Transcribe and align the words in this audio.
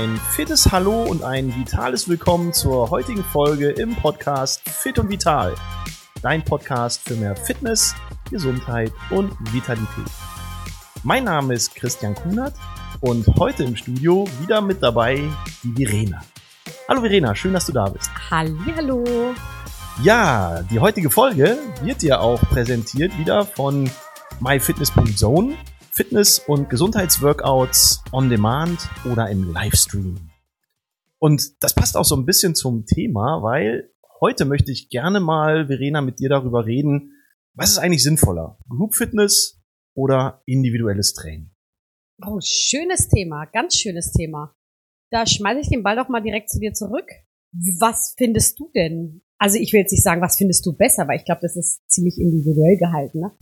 ein 0.00 0.16
fittes 0.16 0.72
Hallo 0.72 1.02
und 1.02 1.22
ein 1.22 1.54
vitales 1.54 2.08
Willkommen 2.08 2.54
zur 2.54 2.88
heutigen 2.88 3.22
Folge 3.22 3.68
im 3.68 3.94
Podcast 3.94 4.66
Fit 4.66 4.98
und 4.98 5.10
Vital. 5.10 5.54
Dein 6.22 6.42
Podcast 6.42 7.06
für 7.06 7.16
mehr 7.16 7.36
Fitness, 7.36 7.94
Gesundheit 8.30 8.90
und 9.10 9.30
Vitalität. 9.52 10.10
Mein 11.02 11.24
Name 11.24 11.52
ist 11.52 11.74
Christian 11.74 12.14
Kunert 12.14 12.54
und 13.00 13.26
heute 13.38 13.64
im 13.64 13.76
Studio 13.76 14.26
wieder 14.40 14.62
mit 14.62 14.82
dabei 14.82 15.22
die 15.64 15.84
Verena. 15.84 16.22
Hallo 16.88 17.02
Verena, 17.02 17.34
schön, 17.34 17.52
dass 17.52 17.66
du 17.66 17.72
da 17.72 17.90
bist. 17.90 18.10
Hallo. 18.30 19.34
Ja, 20.02 20.62
die 20.62 20.80
heutige 20.80 21.10
Folge 21.10 21.58
wird 21.82 22.00
dir 22.00 22.22
auch 22.22 22.40
präsentiert 22.40 23.18
wieder 23.18 23.44
von 23.44 23.90
myfitness.zone 24.40 25.56
Fitness- 25.92 26.38
und 26.38 26.70
Gesundheitsworkouts 26.70 28.02
on 28.12 28.30
Demand 28.30 28.88
oder 29.10 29.28
im 29.28 29.52
Livestream. 29.52 30.30
Und 31.18 31.62
das 31.62 31.74
passt 31.74 31.96
auch 31.96 32.04
so 32.04 32.16
ein 32.16 32.26
bisschen 32.26 32.54
zum 32.54 32.86
Thema, 32.86 33.42
weil 33.42 33.90
heute 34.20 34.44
möchte 34.44 34.70
ich 34.70 34.88
gerne 34.88 35.20
mal, 35.20 35.66
Verena, 35.66 36.00
mit 36.00 36.20
dir 36.20 36.28
darüber 36.28 36.64
reden, 36.64 37.12
was 37.54 37.70
ist 37.70 37.78
eigentlich 37.78 38.02
sinnvoller? 38.02 38.58
Group 38.68 38.94
Fitness 38.94 39.60
oder 39.94 40.42
individuelles 40.46 41.12
Training? 41.12 41.50
Oh, 42.24 42.38
schönes 42.40 43.08
Thema, 43.08 43.46
ganz 43.46 43.76
schönes 43.76 44.12
Thema. 44.12 44.54
Da 45.10 45.26
schmeiße 45.26 45.60
ich 45.60 45.68
den 45.68 45.82
Ball 45.82 45.96
doch 45.96 46.08
mal 46.08 46.22
direkt 46.22 46.50
zu 46.50 46.60
dir 46.60 46.72
zurück. 46.72 47.08
Was 47.80 48.14
findest 48.16 48.60
du 48.60 48.70
denn? 48.74 49.22
Also 49.38 49.58
ich 49.58 49.72
will 49.72 49.80
jetzt 49.80 49.92
nicht 49.92 50.04
sagen, 50.04 50.22
was 50.22 50.36
findest 50.36 50.64
du 50.66 50.76
besser, 50.76 51.08
weil 51.08 51.18
ich 51.18 51.24
glaube, 51.24 51.40
das 51.42 51.56
ist 51.56 51.80
ziemlich 51.90 52.18
individuell 52.18 52.76
gehalten. 52.76 53.20
Ne? 53.20 53.32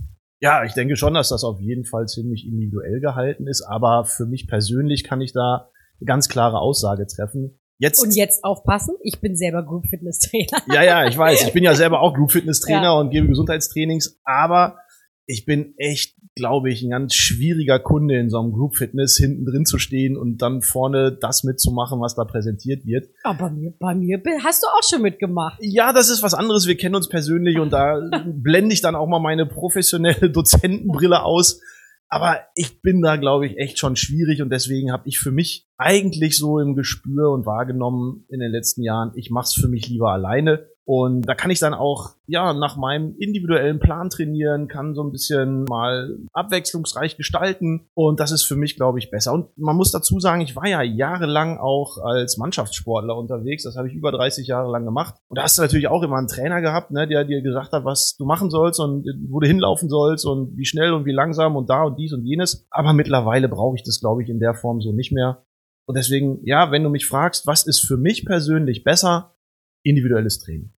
Ja, 0.40 0.64
ich 0.64 0.72
denke 0.72 0.96
schon, 0.96 1.14
dass 1.14 1.30
das 1.30 1.42
auf 1.42 1.60
jeden 1.60 1.84
Fall 1.84 2.06
ziemlich 2.06 2.46
individuell 2.46 3.00
gehalten 3.00 3.46
ist, 3.46 3.62
aber 3.62 4.04
für 4.04 4.26
mich 4.26 4.46
persönlich 4.46 5.02
kann 5.04 5.20
ich 5.20 5.32
da 5.32 5.70
eine 6.00 6.06
ganz 6.06 6.28
klare 6.28 6.60
Aussage 6.60 7.06
treffen. 7.06 7.58
Jetzt, 7.78 8.02
und 8.02 8.14
jetzt 8.16 8.42
aufpassen, 8.44 8.96
ich 9.02 9.20
bin 9.20 9.36
selber 9.36 9.64
Group 9.64 9.86
Fitness 9.86 10.18
Trainer. 10.18 10.62
Ja, 10.72 10.82
ja, 10.82 11.06
ich 11.06 11.16
weiß, 11.16 11.42
ich 11.46 11.52
bin 11.52 11.62
ja 11.62 11.74
selber 11.74 12.00
auch 12.00 12.14
Group 12.14 12.32
Fitness 12.32 12.60
Trainer 12.64 12.82
ja. 12.82 12.92
und 12.92 13.10
gebe 13.10 13.28
Gesundheitstrainings, 13.28 14.20
aber 14.24 14.78
ich 15.26 15.44
bin 15.44 15.74
echt, 15.76 16.16
glaube 16.38 16.70
ich, 16.70 16.82
ein 16.82 16.90
ganz 16.90 17.14
schwieriger 17.14 17.78
Kunde 17.80 18.16
in 18.16 18.30
so 18.30 18.38
einem 18.38 18.52
Group 18.52 18.76
Fitness, 18.76 19.16
hinten 19.16 19.44
drin 19.44 19.66
zu 19.66 19.78
stehen 19.78 20.16
und 20.16 20.38
dann 20.38 20.62
vorne 20.62 21.12
das 21.12 21.42
mitzumachen, 21.44 22.00
was 22.00 22.14
da 22.14 22.24
präsentiert 22.24 22.86
wird. 22.86 23.08
Aber 23.24 23.48
bei 23.48 23.50
mir, 23.50 23.72
bei 23.78 23.94
mir 23.94 24.22
hast 24.44 24.62
du 24.62 24.66
auch 24.68 24.88
schon 24.88 25.02
mitgemacht. 25.02 25.58
Ja, 25.60 25.92
das 25.92 26.08
ist 26.08 26.22
was 26.22 26.34
anderes. 26.34 26.66
Wir 26.66 26.76
kennen 26.76 26.94
uns 26.94 27.08
persönlich 27.08 27.58
und 27.58 27.72
da 27.72 28.00
blende 28.26 28.72
ich 28.72 28.80
dann 28.80 28.94
auch 28.94 29.08
mal 29.08 29.18
meine 29.18 29.44
professionelle 29.44 30.30
Dozentenbrille 30.32 31.22
aus. 31.24 31.60
Aber 32.08 32.38
ich 32.54 32.80
bin 32.80 33.02
da, 33.02 33.16
glaube 33.16 33.46
ich, 33.46 33.58
echt 33.58 33.78
schon 33.78 33.96
schwierig 33.96 34.40
und 34.40 34.50
deswegen 34.50 34.92
habe 34.92 35.02
ich 35.06 35.18
für 35.18 35.30
mich 35.30 35.68
eigentlich 35.76 36.38
so 36.38 36.58
im 36.58 36.74
Gespür 36.74 37.30
und 37.32 37.44
wahrgenommen 37.44 38.24
in 38.30 38.40
den 38.40 38.50
letzten 38.50 38.82
Jahren, 38.82 39.12
ich 39.14 39.30
mache 39.30 39.44
es 39.44 39.52
für 39.52 39.68
mich 39.68 39.88
lieber 39.88 40.12
alleine 40.12 40.66
und 40.88 41.28
da 41.28 41.34
kann 41.34 41.50
ich 41.50 41.58
dann 41.58 41.74
auch, 41.74 42.14
ja, 42.26 42.54
nach 42.54 42.78
meinem 42.78 43.14
individuellen 43.18 43.78
Plan 43.78 44.08
trainieren, 44.08 44.68
kann 44.68 44.94
so 44.94 45.02
ein 45.02 45.12
bisschen 45.12 45.64
mal 45.64 46.16
abwechslungsreich 46.32 47.18
gestalten. 47.18 47.90
Und 47.92 48.20
das 48.20 48.32
ist 48.32 48.44
für 48.44 48.56
mich, 48.56 48.74
glaube 48.76 48.98
ich, 48.98 49.10
besser. 49.10 49.34
Und 49.34 49.50
man 49.58 49.76
muss 49.76 49.92
dazu 49.92 50.18
sagen, 50.18 50.40
ich 50.40 50.56
war 50.56 50.66
ja 50.66 50.80
jahrelang 50.80 51.58
auch 51.58 51.98
als 51.98 52.38
Mannschaftssportler 52.38 53.14
unterwegs. 53.18 53.64
Das 53.64 53.76
habe 53.76 53.88
ich 53.88 53.94
über 53.94 54.12
30 54.12 54.46
Jahre 54.46 54.72
lang 54.72 54.86
gemacht. 54.86 55.16
Und 55.28 55.36
da 55.36 55.42
hast 55.42 55.58
du 55.58 55.62
natürlich 55.62 55.88
auch 55.88 56.02
immer 56.02 56.16
einen 56.16 56.26
Trainer 56.26 56.62
gehabt, 56.62 56.90
ne, 56.90 57.06
der 57.06 57.26
dir 57.26 57.42
gesagt 57.42 57.72
hat, 57.72 57.84
was 57.84 58.16
du 58.16 58.24
machen 58.24 58.48
sollst 58.48 58.80
und 58.80 59.04
wo 59.28 59.40
du 59.40 59.46
hinlaufen 59.46 59.90
sollst 59.90 60.24
und 60.24 60.56
wie 60.56 60.64
schnell 60.64 60.94
und 60.94 61.04
wie 61.04 61.12
langsam 61.12 61.56
und 61.56 61.68
da 61.68 61.82
und 61.82 61.98
dies 61.98 62.14
und 62.14 62.24
jenes. 62.24 62.66
Aber 62.70 62.94
mittlerweile 62.94 63.50
brauche 63.50 63.76
ich 63.76 63.82
das, 63.82 64.00
glaube 64.00 64.22
ich, 64.22 64.30
in 64.30 64.40
der 64.40 64.54
Form 64.54 64.80
so 64.80 64.92
nicht 64.92 65.12
mehr. 65.12 65.44
Und 65.86 65.98
deswegen, 65.98 66.40
ja, 66.46 66.70
wenn 66.70 66.82
du 66.82 66.88
mich 66.88 67.04
fragst, 67.04 67.46
was 67.46 67.66
ist 67.66 67.86
für 67.86 67.98
mich 67.98 68.24
persönlich 68.24 68.84
besser, 68.84 69.34
individuelles 69.82 70.38
Training. 70.38 70.72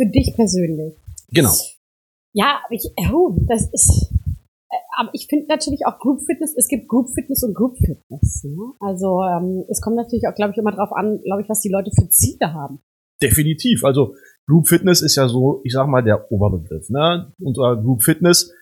Für 0.00 0.08
dich 0.08 0.32
persönlich. 0.34 0.94
Genau. 1.28 1.52
Ja, 2.32 2.60
aber 2.64 2.74
ich, 2.74 2.90
oh, 3.12 3.36
das 3.46 3.68
ist, 3.70 4.10
äh, 4.70 4.76
aber 4.96 5.10
ich 5.12 5.26
finde 5.28 5.46
natürlich 5.46 5.84
auch 5.84 5.98
Group 5.98 6.22
Fitness, 6.24 6.54
es 6.56 6.68
gibt 6.68 6.88
Group 6.88 7.10
Fitness 7.14 7.42
und 7.42 7.54
Group 7.54 7.76
Fitness. 7.76 8.44
Ne? 8.44 8.72
Also 8.80 9.20
ähm, 9.22 9.64
es 9.68 9.82
kommt 9.82 9.96
natürlich 9.96 10.26
auch, 10.26 10.34
glaube 10.34 10.52
ich, 10.52 10.58
immer 10.58 10.72
drauf 10.72 10.92
an, 10.92 11.20
glaube 11.22 11.42
ich, 11.42 11.48
was 11.50 11.60
die 11.60 11.68
Leute 11.68 11.90
für 11.90 12.08
Ziele 12.08 12.54
haben. 12.54 12.80
Definitiv. 13.20 13.84
Also 13.84 14.14
Group 14.46 14.68
Fitness 14.68 15.02
ist 15.02 15.16
ja 15.16 15.28
so, 15.28 15.60
ich 15.64 15.72
sag 15.74 15.86
mal, 15.86 16.02
der 16.02 16.32
Oberbegriff. 16.32 16.88
Ne? 16.88 17.32
Unter 17.38 17.76
Group 17.76 18.02
Fitness 18.02 18.54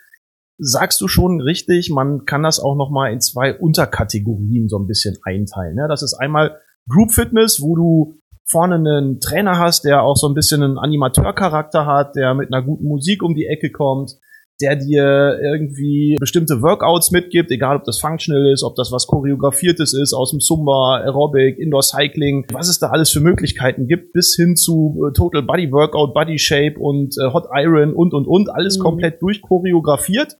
sagst 0.59 1.01
du 1.01 1.07
schon 1.07 1.41
richtig, 1.41 1.91
man 1.91 2.25
kann 2.25 2.43
das 2.43 2.59
auch 2.59 2.75
noch 2.75 2.91
mal 2.91 3.13
in 3.13 3.21
zwei 3.21 3.57
Unterkategorien 3.57 4.69
so 4.69 4.77
ein 4.77 4.89
bisschen 4.89 5.19
einteilen. 5.23 5.77
Ne? 5.77 5.87
Das 5.89 6.03
ist 6.03 6.15
einmal 6.15 6.61
Group 6.89 7.13
Fitness, 7.13 7.63
wo 7.63 7.77
du 7.77 8.19
vorne 8.51 8.77
einen 8.77 9.21
Trainer 9.21 9.59
hast, 9.59 9.85
der 9.85 10.03
auch 10.03 10.17
so 10.17 10.29
ein 10.29 10.35
bisschen 10.35 10.63
einen 10.63 10.79
Animateurcharakter 10.79 11.87
hat, 11.87 12.17
der 12.17 12.35
mit 12.35 12.53
einer 12.53 12.65
guten 12.65 12.87
Musik 12.87 13.23
um 13.23 13.35
die 13.35 13.47
Ecke 13.47 13.71
kommt, 13.71 14.17
der 14.61 14.75
dir 14.75 15.39
irgendwie 15.41 16.17
bestimmte 16.19 16.63
Workouts 16.63 17.13
mitgibt, 17.13 17.51
egal 17.51 17.77
ob 17.77 17.85
das 17.85 18.01
Functional 18.01 18.51
ist, 18.51 18.65
ob 18.65 18.75
das 18.75 18.91
was 18.91 19.07
choreografiertes 19.07 19.95
ist 19.95 20.13
aus 20.13 20.31
dem 20.31 20.41
Zumba, 20.41 20.97
Aerobic, 20.97 21.59
Indoor 21.59 21.83
Cycling, 21.83 22.47
was 22.53 22.69
es 22.69 22.81
da 22.81 22.89
alles 22.89 23.11
für 23.11 23.21
Möglichkeiten 23.21 23.87
gibt, 23.87 24.13
bis 24.13 24.35
hin 24.35 24.57
zu 24.57 25.07
äh, 25.07 25.13
Total 25.13 25.43
Body 25.43 25.71
Workout, 25.71 26.13
Body 26.13 26.39
Shape 26.39 26.75
und 26.79 27.15
äh, 27.19 27.33
Hot 27.33 27.47
Iron 27.55 27.93
und 27.93 28.15
und 28.15 28.27
und, 28.27 28.51
alles 28.51 28.79
mhm. 28.79 28.83
komplett 28.83 29.23
durchchoreografiert. 29.23 30.39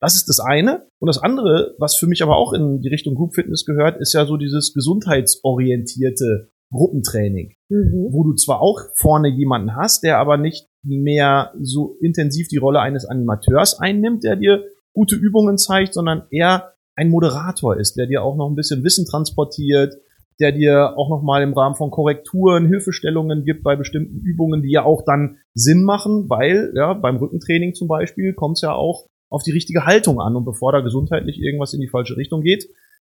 Das 0.00 0.14
ist 0.14 0.28
das 0.28 0.38
eine. 0.38 0.86
Und 1.00 1.08
das 1.08 1.18
andere, 1.18 1.74
was 1.78 1.96
für 1.96 2.06
mich 2.06 2.22
aber 2.22 2.36
auch 2.36 2.52
in 2.52 2.80
die 2.80 2.88
Richtung 2.88 3.16
Group 3.16 3.34
Fitness 3.34 3.64
gehört, 3.64 4.00
ist 4.00 4.12
ja 4.12 4.26
so 4.26 4.36
dieses 4.36 4.72
gesundheitsorientierte 4.72 6.52
Gruppentraining, 6.70 7.54
mhm. 7.68 8.08
wo 8.10 8.24
du 8.24 8.34
zwar 8.34 8.60
auch 8.60 8.80
vorne 8.94 9.28
jemanden 9.28 9.74
hast, 9.76 10.02
der 10.02 10.18
aber 10.18 10.36
nicht 10.36 10.68
mehr 10.82 11.52
so 11.60 11.96
intensiv 12.00 12.48
die 12.48 12.58
Rolle 12.58 12.80
eines 12.80 13.04
Animateurs 13.04 13.78
einnimmt, 13.78 14.24
der 14.24 14.36
dir 14.36 14.64
gute 14.92 15.16
Übungen 15.16 15.58
zeigt, 15.58 15.94
sondern 15.94 16.24
eher 16.30 16.74
ein 16.94 17.10
Moderator 17.10 17.76
ist, 17.76 17.96
der 17.96 18.06
dir 18.06 18.22
auch 18.22 18.36
noch 18.36 18.48
ein 18.48 18.56
bisschen 18.56 18.84
Wissen 18.84 19.06
transportiert, 19.06 19.94
der 20.40 20.52
dir 20.52 20.96
auch 20.96 21.08
noch 21.08 21.22
mal 21.22 21.42
im 21.42 21.52
Rahmen 21.52 21.74
von 21.74 21.90
Korrekturen 21.90 22.66
Hilfestellungen 22.66 23.44
gibt 23.44 23.62
bei 23.62 23.76
bestimmten 23.76 24.20
Übungen, 24.20 24.62
die 24.62 24.70
ja 24.70 24.84
auch 24.84 25.02
dann 25.04 25.38
Sinn 25.54 25.82
machen, 25.82 26.28
weil 26.28 26.72
ja 26.76 26.94
beim 26.94 27.16
Rückentraining 27.16 27.74
zum 27.74 27.88
Beispiel 27.88 28.34
kommt 28.34 28.56
es 28.56 28.62
ja 28.62 28.72
auch 28.72 29.06
auf 29.30 29.42
die 29.42 29.52
richtige 29.52 29.84
Haltung 29.84 30.20
an 30.20 30.36
und 30.36 30.44
bevor 30.44 30.72
da 30.72 30.80
gesundheitlich 30.80 31.40
irgendwas 31.40 31.74
in 31.74 31.80
die 31.80 31.88
falsche 31.88 32.16
Richtung 32.16 32.42
geht, 32.42 32.68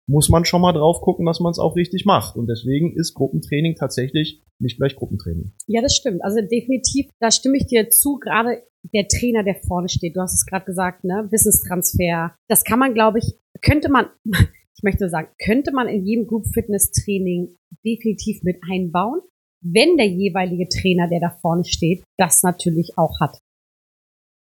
muss 0.08 0.28
man 0.28 0.44
schon 0.44 0.60
mal 0.60 0.72
drauf 0.72 1.00
gucken, 1.00 1.26
dass 1.26 1.40
man 1.40 1.50
es 1.50 1.58
auch 1.58 1.74
richtig 1.76 2.04
macht. 2.04 2.36
Und 2.36 2.46
deswegen 2.48 2.96
ist 2.96 3.14
Gruppentraining 3.14 3.74
tatsächlich 3.74 4.42
nicht 4.58 4.78
gleich 4.78 4.96
Gruppentraining. 4.96 5.52
Ja, 5.66 5.82
das 5.82 5.96
stimmt. 5.96 6.22
Also 6.24 6.40
definitiv, 6.40 7.08
da 7.20 7.30
stimme 7.30 7.56
ich 7.56 7.66
dir 7.66 7.90
zu, 7.90 8.18
gerade 8.18 8.62
der 8.94 9.08
Trainer, 9.08 9.42
der 9.42 9.56
vorne 9.66 9.88
steht. 9.88 10.16
Du 10.16 10.20
hast 10.20 10.34
es 10.34 10.46
gerade 10.46 10.64
gesagt, 10.64 11.04
ne? 11.04 11.26
Wissenstransfer. 11.30 12.36
Das 12.48 12.64
kann 12.64 12.78
man, 12.78 12.94
glaube 12.94 13.18
ich, 13.18 13.34
könnte 13.62 13.90
man, 13.90 14.06
ich 14.24 14.82
möchte 14.82 15.08
sagen, 15.08 15.28
könnte 15.44 15.72
man 15.72 15.88
in 15.88 16.06
jedem 16.06 16.26
Group 16.26 16.46
Fitness 16.54 16.92
Training 16.92 17.56
definitiv 17.84 18.42
mit 18.42 18.58
einbauen, 18.70 19.20
wenn 19.60 19.96
der 19.96 20.06
jeweilige 20.06 20.68
Trainer, 20.68 21.08
der 21.08 21.20
da 21.20 21.36
vorne 21.40 21.64
steht, 21.64 22.04
das 22.16 22.42
natürlich 22.42 22.92
auch 22.96 23.18
hat. 23.20 23.38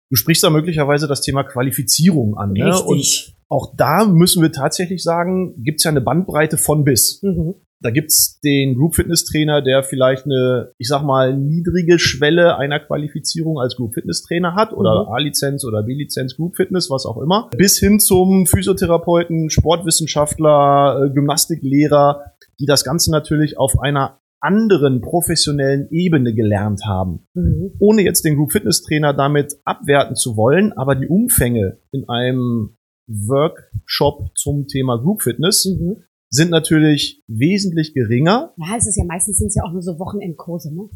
Du 0.09 0.15
sprichst 0.15 0.43
da 0.43 0.49
möglicherweise 0.49 1.07
das 1.07 1.21
Thema 1.21 1.43
Qualifizierung 1.43 2.35
an. 2.35 2.53
Ne? 2.53 2.81
Und 2.83 3.35
auch 3.51 3.75
da 3.75 4.05
müssen 4.05 4.41
wir 4.41 4.51
tatsächlich 4.51 5.03
sagen, 5.03 5.61
gibt's 5.61 5.83
ja 5.83 5.91
eine 5.91 5.99
Bandbreite 5.99 6.57
von 6.57 6.85
bis. 6.85 7.21
Mhm. 7.21 7.55
Da 7.81 7.89
gibt's 7.89 8.39
den 8.39 8.75
Group 8.75 8.95
Fitness 8.95 9.25
Trainer, 9.25 9.61
der 9.61 9.83
vielleicht 9.83 10.25
eine, 10.25 10.71
ich 10.77 10.87
sag 10.87 11.03
mal, 11.03 11.35
niedrige 11.35 11.99
Schwelle 11.99 12.57
einer 12.57 12.79
Qualifizierung 12.79 13.59
als 13.59 13.75
Group 13.75 13.95
Fitness 13.95 14.21
Trainer 14.21 14.55
hat 14.55 14.71
oder 14.71 15.03
mhm. 15.03 15.13
A-Lizenz 15.13 15.65
oder 15.65 15.83
B-Lizenz 15.83 16.37
Group 16.37 16.55
Fitness, 16.55 16.89
was 16.89 17.05
auch 17.05 17.21
immer, 17.21 17.49
bis 17.57 17.77
hin 17.77 17.99
zum 17.99 18.45
Physiotherapeuten, 18.45 19.49
Sportwissenschaftler, 19.49 21.07
äh, 21.07 21.13
Gymnastiklehrer, 21.13 22.21
die 22.59 22.67
das 22.67 22.85
Ganze 22.85 23.11
natürlich 23.11 23.57
auf 23.57 23.79
einer 23.81 24.19
anderen 24.39 25.01
professionellen 25.01 25.87
Ebene 25.91 26.33
gelernt 26.33 26.85
haben. 26.85 27.27
Mhm. 27.33 27.73
Ohne 27.79 28.03
jetzt 28.03 28.23
den 28.23 28.35
Group 28.35 28.53
Fitness 28.53 28.81
Trainer 28.81 29.13
damit 29.13 29.55
abwerten 29.65 30.15
zu 30.15 30.37
wollen, 30.37 30.71
aber 30.73 30.95
die 30.95 31.07
Umfänge 31.07 31.79
in 31.91 32.07
einem 32.07 32.77
Workshop 33.07 34.29
zum 34.35 34.67
Thema 34.67 34.97
Group 34.97 35.21
Fitness 35.21 35.65
mhm. 35.65 36.03
sind 36.29 36.51
natürlich 36.51 37.23
wesentlich 37.27 37.93
geringer. 37.93 38.53
Ja, 38.57 38.77
es 38.77 38.87
ist 38.87 38.97
ja 38.97 39.05
meistens 39.05 39.37
sind 39.37 39.47
es 39.47 39.55
ja 39.55 39.63
auch 39.63 39.73
nur 39.73 39.81
so 39.81 39.99
Wochenendkurse, 39.99 40.73
ne? 40.73 40.89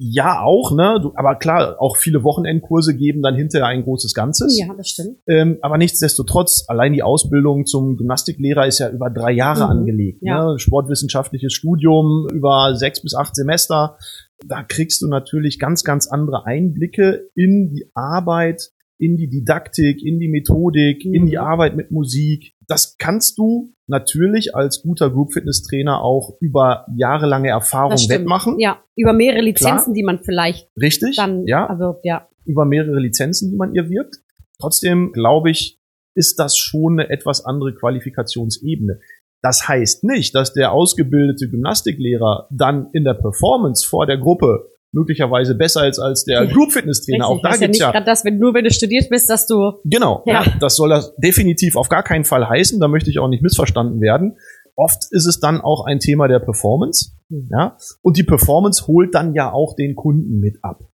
Ja, 0.00 0.42
auch, 0.42 0.70
ne? 0.76 1.00
Du, 1.02 1.12
aber 1.16 1.34
klar, 1.34 1.82
auch 1.82 1.96
viele 1.96 2.22
Wochenendkurse 2.22 2.96
geben 2.96 3.20
dann 3.20 3.34
hinterher 3.34 3.66
ein 3.66 3.82
großes 3.82 4.14
Ganzes. 4.14 4.56
Ja, 4.56 4.72
das 4.72 4.90
stimmt. 4.90 5.18
Ähm, 5.26 5.58
aber 5.60 5.76
nichtsdestotrotz, 5.76 6.66
allein 6.68 6.92
die 6.92 7.02
Ausbildung 7.02 7.66
zum 7.66 7.96
Gymnastiklehrer 7.96 8.64
ist 8.68 8.78
ja 8.78 8.90
über 8.90 9.10
drei 9.10 9.32
Jahre 9.32 9.64
mhm. 9.64 9.80
angelegt. 9.80 10.20
Ja. 10.22 10.52
Ne? 10.52 10.58
Sportwissenschaftliches 10.60 11.52
Studium 11.52 12.28
über 12.32 12.76
sechs 12.76 13.02
bis 13.02 13.16
acht 13.16 13.34
Semester. 13.34 13.98
Da 14.46 14.62
kriegst 14.62 15.02
du 15.02 15.08
natürlich 15.08 15.58
ganz, 15.58 15.82
ganz 15.82 16.06
andere 16.06 16.46
Einblicke 16.46 17.28
in 17.34 17.68
die 17.68 17.90
Arbeit 17.94 18.70
in 18.98 19.16
die 19.16 19.28
Didaktik, 19.28 20.04
in 20.04 20.18
die 20.18 20.28
Methodik, 20.28 21.04
mhm. 21.04 21.14
in 21.14 21.26
die 21.26 21.36
mhm. 21.36 21.42
Arbeit 21.42 21.76
mit 21.76 21.90
Musik. 21.90 22.54
Das 22.66 22.96
kannst 22.98 23.38
du 23.38 23.72
natürlich 23.86 24.54
als 24.54 24.82
guter 24.82 25.10
Group 25.10 25.32
Fitness 25.32 25.62
Trainer 25.62 26.02
auch 26.02 26.36
über 26.40 26.86
jahrelange 26.94 27.48
Erfahrung 27.48 27.96
wettmachen. 28.08 28.58
Ja, 28.58 28.82
über 28.96 29.12
mehrere 29.12 29.40
Lizenzen, 29.40 29.92
Klar. 29.92 29.94
die 29.94 30.02
man 30.02 30.18
vielleicht 30.22 30.68
richtig 30.80 31.16
dann 31.16 31.46
ja, 31.46 31.66
erwirbt, 31.66 32.04
ja. 32.04 32.28
Über 32.44 32.64
mehrere 32.64 32.98
Lizenzen, 32.98 33.50
die 33.50 33.56
man 33.56 33.74
ihr 33.74 33.88
wirkt. 33.88 34.16
Trotzdem 34.60 35.12
glaube 35.12 35.50
ich, 35.50 35.80
ist 36.14 36.38
das 36.38 36.58
schon 36.58 36.98
eine 36.98 37.10
etwas 37.10 37.44
andere 37.44 37.74
Qualifikationsebene. 37.74 39.00
Das 39.40 39.68
heißt 39.68 40.02
nicht, 40.04 40.34
dass 40.34 40.52
der 40.52 40.72
ausgebildete 40.72 41.48
Gymnastiklehrer 41.48 42.48
dann 42.50 42.88
in 42.92 43.04
der 43.04 43.14
Performance 43.14 43.86
vor 43.86 44.04
der 44.06 44.18
Gruppe 44.18 44.68
möglicherweise 44.92 45.54
besser 45.54 45.86
ist 45.88 45.98
als 45.98 46.24
der 46.24 46.46
Group 46.46 46.72
Fitness 46.72 47.04
Trainer. 47.04 47.28
Auch 47.28 47.40
da 47.42 47.56
gibt's 47.56 47.78
ja, 47.78 47.88
nicht 47.88 47.94
ja 47.94 48.00
das, 48.00 48.24
wenn 48.24 48.38
nur 48.38 48.54
wenn 48.54 48.64
du 48.64 48.70
studiert 48.70 49.08
bist, 49.10 49.28
dass 49.28 49.46
du 49.46 49.74
genau. 49.84 50.22
Ja. 50.26 50.44
ja, 50.44 50.52
das 50.60 50.76
soll 50.76 50.88
das 50.88 51.14
definitiv 51.16 51.76
auf 51.76 51.88
gar 51.88 52.02
keinen 52.02 52.24
Fall 52.24 52.48
heißen. 52.48 52.80
Da 52.80 52.88
möchte 52.88 53.10
ich 53.10 53.18
auch 53.18 53.28
nicht 53.28 53.42
missverstanden 53.42 54.00
werden. 54.00 54.36
Oft 54.76 55.04
ist 55.10 55.26
es 55.26 55.40
dann 55.40 55.60
auch 55.60 55.84
ein 55.86 55.98
Thema 55.98 56.28
der 56.28 56.38
Performance, 56.38 57.16
hm. 57.30 57.48
ja, 57.50 57.76
und 58.00 58.16
die 58.16 58.22
Performance 58.22 58.86
holt 58.86 59.12
dann 59.14 59.34
ja 59.34 59.52
auch 59.52 59.74
den 59.74 59.96
Kunden 59.96 60.38
mit 60.38 60.58
ab. 60.62 60.88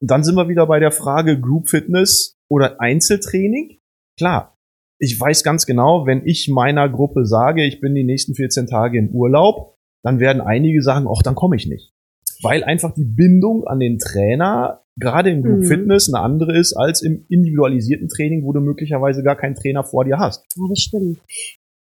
Und 0.00 0.10
dann 0.10 0.24
sind 0.24 0.36
wir 0.36 0.48
wieder 0.48 0.66
bei 0.66 0.80
der 0.80 0.90
Frage 0.90 1.38
Group 1.40 1.68
Fitness 1.68 2.38
oder 2.50 2.80
Einzeltraining. 2.80 3.78
Klar, 4.18 4.56
ich 4.98 5.20
weiß 5.20 5.44
ganz 5.44 5.66
genau, 5.66 6.06
wenn 6.06 6.26
ich 6.26 6.48
meiner 6.48 6.88
Gruppe 6.88 7.26
sage, 7.26 7.64
ich 7.64 7.80
bin 7.80 7.94
die 7.94 8.04
nächsten 8.04 8.34
14 8.34 8.66
Tage 8.66 8.98
im 8.98 9.10
Urlaub, 9.10 9.76
dann 10.02 10.18
werden 10.18 10.40
einige 10.40 10.82
sagen, 10.82 11.06
ach, 11.08 11.22
dann 11.22 11.34
komme 11.34 11.56
ich 11.56 11.66
nicht. 11.66 11.92
Weil 12.42 12.64
einfach 12.64 12.92
die 12.94 13.04
Bindung 13.04 13.66
an 13.66 13.80
den 13.80 13.98
Trainer 13.98 14.82
gerade 14.98 15.30
im 15.30 15.42
Group 15.42 15.58
mhm. 15.58 15.64
Fitness 15.64 16.12
eine 16.12 16.22
andere 16.22 16.58
ist 16.58 16.74
als 16.74 17.02
im 17.02 17.26
individualisierten 17.28 18.08
Training, 18.08 18.44
wo 18.44 18.52
du 18.52 18.60
möglicherweise 18.60 19.22
gar 19.22 19.36
keinen 19.36 19.54
Trainer 19.54 19.84
vor 19.84 20.04
dir 20.04 20.18
hast. 20.18 20.44
Ja, 20.56 20.64
das 20.68 20.80
stimmt. 20.80 21.18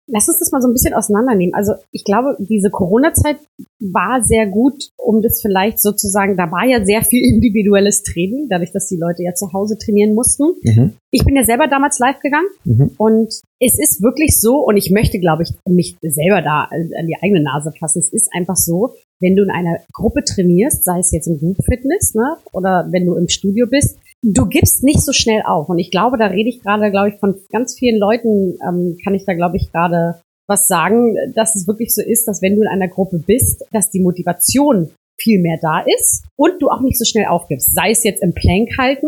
Lass 0.07 0.27
uns 0.27 0.39
das 0.39 0.51
mal 0.51 0.61
so 0.61 0.67
ein 0.67 0.73
bisschen 0.73 0.93
auseinandernehmen. 0.93 1.53
Also 1.53 1.73
ich 1.91 2.03
glaube, 2.03 2.35
diese 2.39 2.69
Corona-Zeit 2.69 3.37
war 3.79 4.21
sehr 4.21 4.45
gut, 4.47 4.89
um 4.97 5.21
das 5.21 5.41
vielleicht 5.41 5.79
sozusagen, 5.79 6.35
da 6.35 6.51
war 6.51 6.65
ja 6.65 6.83
sehr 6.83 7.03
viel 7.03 7.23
individuelles 7.23 8.03
Training, 8.03 8.47
dadurch, 8.49 8.71
dass 8.73 8.87
die 8.87 8.97
Leute 8.97 9.23
ja 9.23 9.33
zu 9.33 9.53
Hause 9.53 9.77
trainieren 9.77 10.13
mussten. 10.13 10.53
Mhm. 10.63 10.93
Ich 11.11 11.23
bin 11.23 11.35
ja 11.35 11.43
selber 11.43 11.67
damals 11.67 11.97
live 11.99 12.19
gegangen 12.19 12.49
mhm. 12.65 12.91
und 12.97 13.29
es 13.59 13.79
ist 13.79 14.01
wirklich 14.01 14.39
so, 14.41 14.57
und 14.57 14.75
ich 14.75 14.91
möchte, 14.91 15.19
glaube 15.19 15.43
ich, 15.43 15.53
mich 15.69 15.95
selber 16.01 16.41
da 16.41 16.63
an 16.63 17.07
die 17.07 17.17
eigene 17.23 17.41
Nase 17.41 17.71
fassen. 17.79 17.99
Es 17.99 18.11
ist 18.11 18.29
einfach 18.33 18.57
so, 18.57 18.93
wenn 19.21 19.35
du 19.35 19.43
in 19.43 19.51
einer 19.51 19.77
Gruppe 19.93 20.23
trainierst, 20.23 20.83
sei 20.83 20.99
es 20.99 21.11
jetzt 21.11 21.27
im 21.27 21.39
Group 21.39 21.63
Fitness, 21.63 22.15
ne, 22.15 22.37
oder 22.51 22.87
wenn 22.91 23.05
du 23.05 23.15
im 23.15 23.29
Studio 23.29 23.67
bist, 23.67 23.97
du 24.23 24.45
gibst 24.47 24.83
nicht 24.83 25.01
so 25.01 25.13
schnell 25.13 25.43
auf. 25.45 25.69
Und 25.69 25.79
ich 25.79 25.91
glaube, 25.91 26.17
da 26.17 26.27
rede 26.27 26.49
ich 26.49 26.61
gerade, 26.61 26.91
glaube 26.91 27.09
ich, 27.09 27.15
von 27.15 27.35
ganz 27.51 27.77
vielen 27.77 27.99
Leuten, 27.99 28.57
ähm, 28.67 28.97
kann 29.03 29.15
ich 29.15 29.25
da, 29.25 29.33
glaube 29.33 29.57
ich, 29.57 29.71
gerade 29.71 30.19
was 30.47 30.67
sagen, 30.67 31.15
dass 31.35 31.55
es 31.55 31.67
wirklich 31.67 31.95
so 31.95 32.01
ist, 32.01 32.27
dass 32.27 32.41
wenn 32.41 32.55
du 32.55 32.61
in 32.61 32.67
einer 32.67 32.89
Gruppe 32.89 33.19
bist, 33.25 33.63
dass 33.71 33.89
die 33.89 34.01
Motivation 34.01 34.89
viel 35.19 35.39
mehr 35.39 35.57
da 35.61 35.81
ist 35.81 36.25
und 36.35 36.61
du 36.61 36.69
auch 36.69 36.81
nicht 36.81 36.97
so 36.97 37.05
schnell 37.05 37.27
aufgibst. 37.27 37.73
Sei 37.73 37.91
es 37.91 38.03
jetzt 38.03 38.23
im 38.23 38.33
Plank 38.33 38.69
halten, 38.77 39.07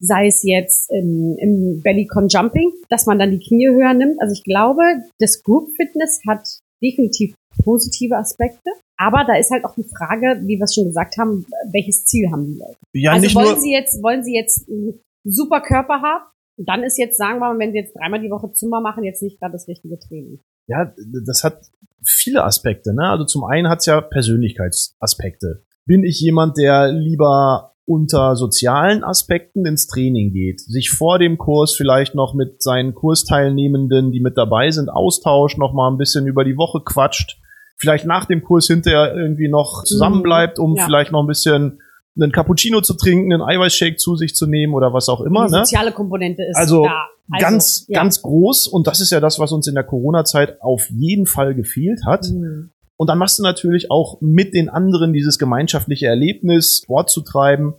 sei 0.00 0.26
es 0.26 0.42
jetzt 0.42 0.90
im, 0.90 1.36
im 1.38 1.82
Bellycon 1.82 2.28
Jumping, 2.28 2.72
dass 2.88 3.06
man 3.06 3.18
dann 3.18 3.30
die 3.30 3.38
Knie 3.38 3.68
höher 3.68 3.94
nimmt. 3.94 4.20
Also 4.20 4.32
ich 4.32 4.42
glaube, 4.42 4.82
das 5.18 5.42
Group 5.42 5.68
Fitness 5.76 6.20
hat 6.26 6.42
definitiv 6.82 7.34
positive 7.62 8.16
Aspekte. 8.16 8.70
Aber 9.00 9.24
da 9.24 9.34
ist 9.38 9.50
halt 9.50 9.64
auch 9.64 9.74
die 9.74 9.88
Frage, 9.96 10.42
wie 10.44 10.58
wir 10.58 10.64
es 10.64 10.74
schon 10.74 10.84
gesagt 10.84 11.16
haben, 11.16 11.46
welches 11.72 12.04
Ziel 12.04 12.30
haben 12.30 12.44
die 12.44 12.58
Leute? 12.58 12.76
Ja, 12.92 13.12
also 13.12 13.34
wollen 13.34 13.58
sie 13.58 13.72
jetzt, 13.72 14.02
wollen 14.02 14.22
sie 14.22 14.34
jetzt 14.34 14.68
einen 14.68 15.00
super 15.24 15.62
Körper 15.62 16.02
haben? 16.02 16.24
Dann 16.58 16.82
ist 16.82 16.98
jetzt, 16.98 17.16
sagen 17.16 17.38
wir 17.38 17.54
mal, 17.54 17.58
wenn 17.58 17.72
sie 17.72 17.78
jetzt 17.78 17.96
dreimal 17.96 18.20
die 18.20 18.30
Woche 18.30 18.52
Zimmer 18.52 18.82
machen, 18.82 19.02
jetzt 19.02 19.22
nicht 19.22 19.40
gerade 19.40 19.52
das 19.52 19.66
richtige 19.68 19.98
Training. 19.98 20.40
Ja, 20.66 20.92
das 21.24 21.42
hat 21.44 21.62
viele 22.04 22.44
Aspekte. 22.44 22.92
Ne? 22.92 23.08
Also 23.08 23.24
zum 23.24 23.44
einen 23.44 23.70
hat 23.70 23.78
es 23.78 23.86
ja 23.86 24.02
Persönlichkeitsaspekte. 24.02 25.64
Bin 25.86 26.04
ich 26.04 26.20
jemand, 26.20 26.58
der 26.58 26.92
lieber 26.92 27.72
unter 27.86 28.36
sozialen 28.36 29.02
Aspekten 29.02 29.64
ins 29.64 29.86
Training 29.86 30.30
geht, 30.34 30.60
sich 30.60 30.90
vor 30.90 31.18
dem 31.18 31.38
Kurs 31.38 31.74
vielleicht 31.74 32.14
noch 32.14 32.34
mit 32.34 32.62
seinen 32.62 32.94
Kursteilnehmenden, 32.94 34.12
die 34.12 34.20
mit 34.20 34.36
dabei 34.36 34.70
sind, 34.70 34.90
austauscht, 34.90 35.56
noch 35.56 35.72
mal 35.72 35.90
ein 35.90 35.96
bisschen 35.96 36.26
über 36.26 36.44
die 36.44 36.58
Woche 36.58 36.82
quatscht, 36.84 37.39
vielleicht 37.80 38.04
nach 38.04 38.26
dem 38.26 38.44
Kurs 38.44 38.66
hinterher 38.66 39.14
irgendwie 39.16 39.48
noch 39.48 39.84
zusammenbleibt, 39.84 40.58
um 40.58 40.76
ja. 40.76 40.84
vielleicht 40.84 41.12
noch 41.12 41.22
ein 41.22 41.26
bisschen 41.26 41.80
einen 42.20 42.32
Cappuccino 42.32 42.80
zu 42.82 42.94
trinken, 42.94 43.32
einen 43.32 43.42
Eiweißshake 43.42 43.96
zu 43.96 44.16
sich 44.16 44.34
zu 44.34 44.46
nehmen 44.46 44.74
oder 44.74 44.92
was 44.92 45.08
auch 45.08 45.22
immer. 45.22 45.46
Die 45.46 45.52
ne? 45.52 45.58
soziale 45.60 45.90
ne? 45.90 45.94
Komponente 45.94 46.42
ist 46.42 46.56
also, 46.56 46.84
da. 46.84 47.06
Also, 47.32 47.46
ganz, 47.46 47.84
ja. 47.88 48.00
ganz 48.00 48.22
groß 48.22 48.66
und 48.66 48.86
das 48.86 49.00
ist 49.00 49.12
ja 49.12 49.20
das, 49.20 49.38
was 49.38 49.52
uns 49.52 49.66
in 49.68 49.74
der 49.74 49.84
Corona-Zeit 49.84 50.60
auf 50.60 50.88
jeden 50.90 51.26
Fall 51.26 51.54
gefehlt 51.54 52.00
hat. 52.04 52.26
Mhm. 52.28 52.70
Und 52.96 53.06
dann 53.06 53.18
machst 53.18 53.38
du 53.38 53.42
natürlich 53.42 53.90
auch 53.90 54.20
mit 54.20 54.52
den 54.52 54.68
anderen 54.68 55.12
dieses 55.12 55.38
gemeinschaftliche 55.38 56.06
Erlebnis, 56.06 56.80
Sport 56.82 57.08
zu 57.08 57.22
treiben. 57.22 57.74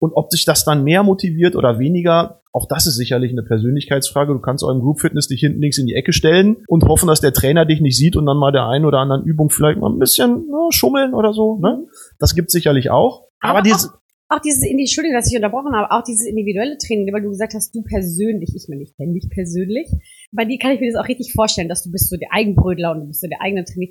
Und 0.00 0.12
ob 0.14 0.32
sich 0.32 0.44
das 0.44 0.64
dann 0.64 0.82
mehr 0.82 1.02
motiviert 1.02 1.54
oder 1.54 1.78
weniger, 1.78 2.40
auch 2.52 2.66
das 2.66 2.86
ist 2.86 2.96
sicherlich 2.96 3.30
eine 3.30 3.42
Persönlichkeitsfrage. 3.42 4.32
Du 4.32 4.40
kannst 4.40 4.64
euren 4.64 4.80
Group 4.80 5.00
Fitness 5.00 5.28
dich 5.28 5.40
hinten 5.40 5.60
links 5.60 5.78
in 5.78 5.86
die 5.86 5.94
Ecke 5.94 6.12
stellen 6.12 6.56
und 6.66 6.84
hoffen, 6.84 7.06
dass 7.06 7.20
der 7.20 7.32
Trainer 7.32 7.66
dich 7.66 7.80
nicht 7.80 7.96
sieht 7.96 8.16
und 8.16 8.26
dann 8.26 8.38
mal 8.38 8.50
der 8.50 8.66
einen 8.66 8.86
oder 8.86 8.98
anderen 8.98 9.24
Übung 9.24 9.50
vielleicht 9.50 9.78
mal 9.78 9.90
ein 9.90 9.98
bisschen 9.98 10.46
na, 10.50 10.68
schummeln 10.70 11.14
oder 11.14 11.32
so. 11.32 11.58
Ne? 11.58 11.86
Das 12.18 12.34
gibt's 12.34 12.52
sicherlich 12.52 12.90
auch. 12.90 13.28
Aber, 13.40 13.58
Aber 13.58 13.62
dieses 13.62 13.90
auch 14.32 14.38
dieses, 14.38 14.62
Entschuldigung, 14.62 15.16
dass 15.16 15.28
ich 15.28 15.36
unterbrochen 15.36 15.74
habe, 15.74 15.90
auch 15.90 16.04
dieses 16.04 16.24
individuelle 16.24 16.78
Training, 16.78 17.12
weil 17.12 17.22
du 17.22 17.30
gesagt 17.30 17.52
hast, 17.52 17.74
du 17.74 17.82
persönlich, 17.82 18.54
ich 18.54 18.68
meine, 18.68 18.84
ich 18.84 18.96
kenne 18.96 19.14
dich 19.14 19.28
persönlich, 19.28 19.88
bei 20.30 20.44
dir 20.44 20.56
kann 20.58 20.70
ich 20.70 20.80
mir 20.80 20.92
das 20.92 21.02
auch 21.02 21.08
richtig 21.08 21.32
vorstellen, 21.32 21.68
dass 21.68 21.82
du 21.82 21.90
bist 21.90 22.08
so 22.08 22.16
der 22.16 22.32
Eigenbrödler 22.32 22.92
und 22.92 23.00
du 23.00 23.06
bist 23.08 23.22
so 23.22 23.26
der 23.26 23.42
eigene 23.42 23.64
Trainer. 23.64 23.90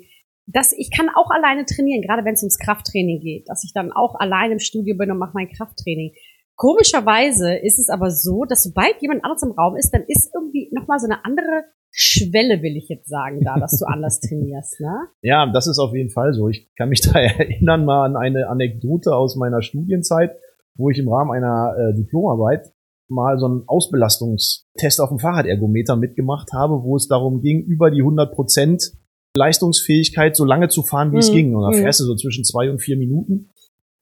Das, 0.52 0.72
ich 0.76 0.90
kann 0.90 1.08
auch 1.14 1.30
alleine 1.30 1.64
trainieren, 1.64 2.02
gerade 2.02 2.24
wenn 2.24 2.34
es 2.34 2.42
ums 2.42 2.58
Krafttraining 2.58 3.20
geht, 3.20 3.48
dass 3.48 3.64
ich 3.64 3.72
dann 3.72 3.92
auch 3.92 4.14
allein 4.18 4.52
im 4.52 4.58
Studio 4.58 4.96
bin 4.96 5.10
und 5.10 5.18
mache 5.18 5.32
mein 5.34 5.48
Krafttraining. 5.48 6.12
Komischerweise 6.56 7.54
ist 7.54 7.78
es 7.78 7.88
aber 7.88 8.10
so, 8.10 8.44
dass 8.44 8.64
sobald 8.64 9.00
jemand 9.00 9.24
anderes 9.24 9.42
im 9.42 9.52
Raum 9.52 9.76
ist, 9.76 9.92
dann 9.92 10.04
ist 10.06 10.30
irgendwie 10.34 10.70
nochmal 10.72 10.98
so 10.98 11.06
eine 11.06 11.24
andere 11.24 11.64
Schwelle, 11.90 12.62
will 12.62 12.76
ich 12.76 12.88
jetzt 12.88 13.08
sagen, 13.08 13.40
da, 13.42 13.58
dass 13.58 13.78
du 13.78 13.86
anders 13.86 14.20
trainierst, 14.28 14.80
ne? 14.80 15.08
Ja, 15.22 15.50
das 15.50 15.66
ist 15.66 15.78
auf 15.78 15.94
jeden 15.94 16.10
Fall 16.10 16.32
so. 16.32 16.48
Ich 16.48 16.70
kann 16.76 16.88
mich 16.88 17.00
da 17.12 17.18
erinnern 17.18 17.84
mal 17.84 18.04
an 18.04 18.16
eine 18.16 18.48
Anekdote 18.48 19.14
aus 19.14 19.36
meiner 19.36 19.62
Studienzeit, 19.62 20.32
wo 20.74 20.90
ich 20.90 20.98
im 20.98 21.08
Rahmen 21.08 21.32
einer 21.32 21.74
äh, 21.78 21.94
Diplomarbeit 21.94 22.72
mal 23.08 23.38
so 23.38 23.46
einen 23.46 23.64
Ausbelastungstest 23.66 25.00
auf 25.00 25.08
dem 25.08 25.18
Fahrradergometer 25.18 25.96
mitgemacht 25.96 26.52
habe, 26.52 26.82
wo 26.84 26.96
es 26.96 27.08
darum 27.08 27.40
ging, 27.40 27.64
über 27.64 27.90
die 27.90 28.02
100 28.02 28.32
Prozent 28.32 28.92
Leistungsfähigkeit 29.36 30.36
so 30.36 30.44
lange 30.44 30.68
zu 30.68 30.82
fahren, 30.82 31.10
wie 31.12 31.16
mhm. 31.16 31.20
es 31.20 31.32
ging. 31.32 31.54
Und 31.54 31.62
da 31.62 31.76
mhm. 31.76 31.82
fährst 31.82 32.00
du 32.00 32.04
so 32.04 32.16
zwischen 32.16 32.44
zwei 32.44 32.70
und 32.70 32.80
vier 32.80 32.96
Minuten. 32.96 33.50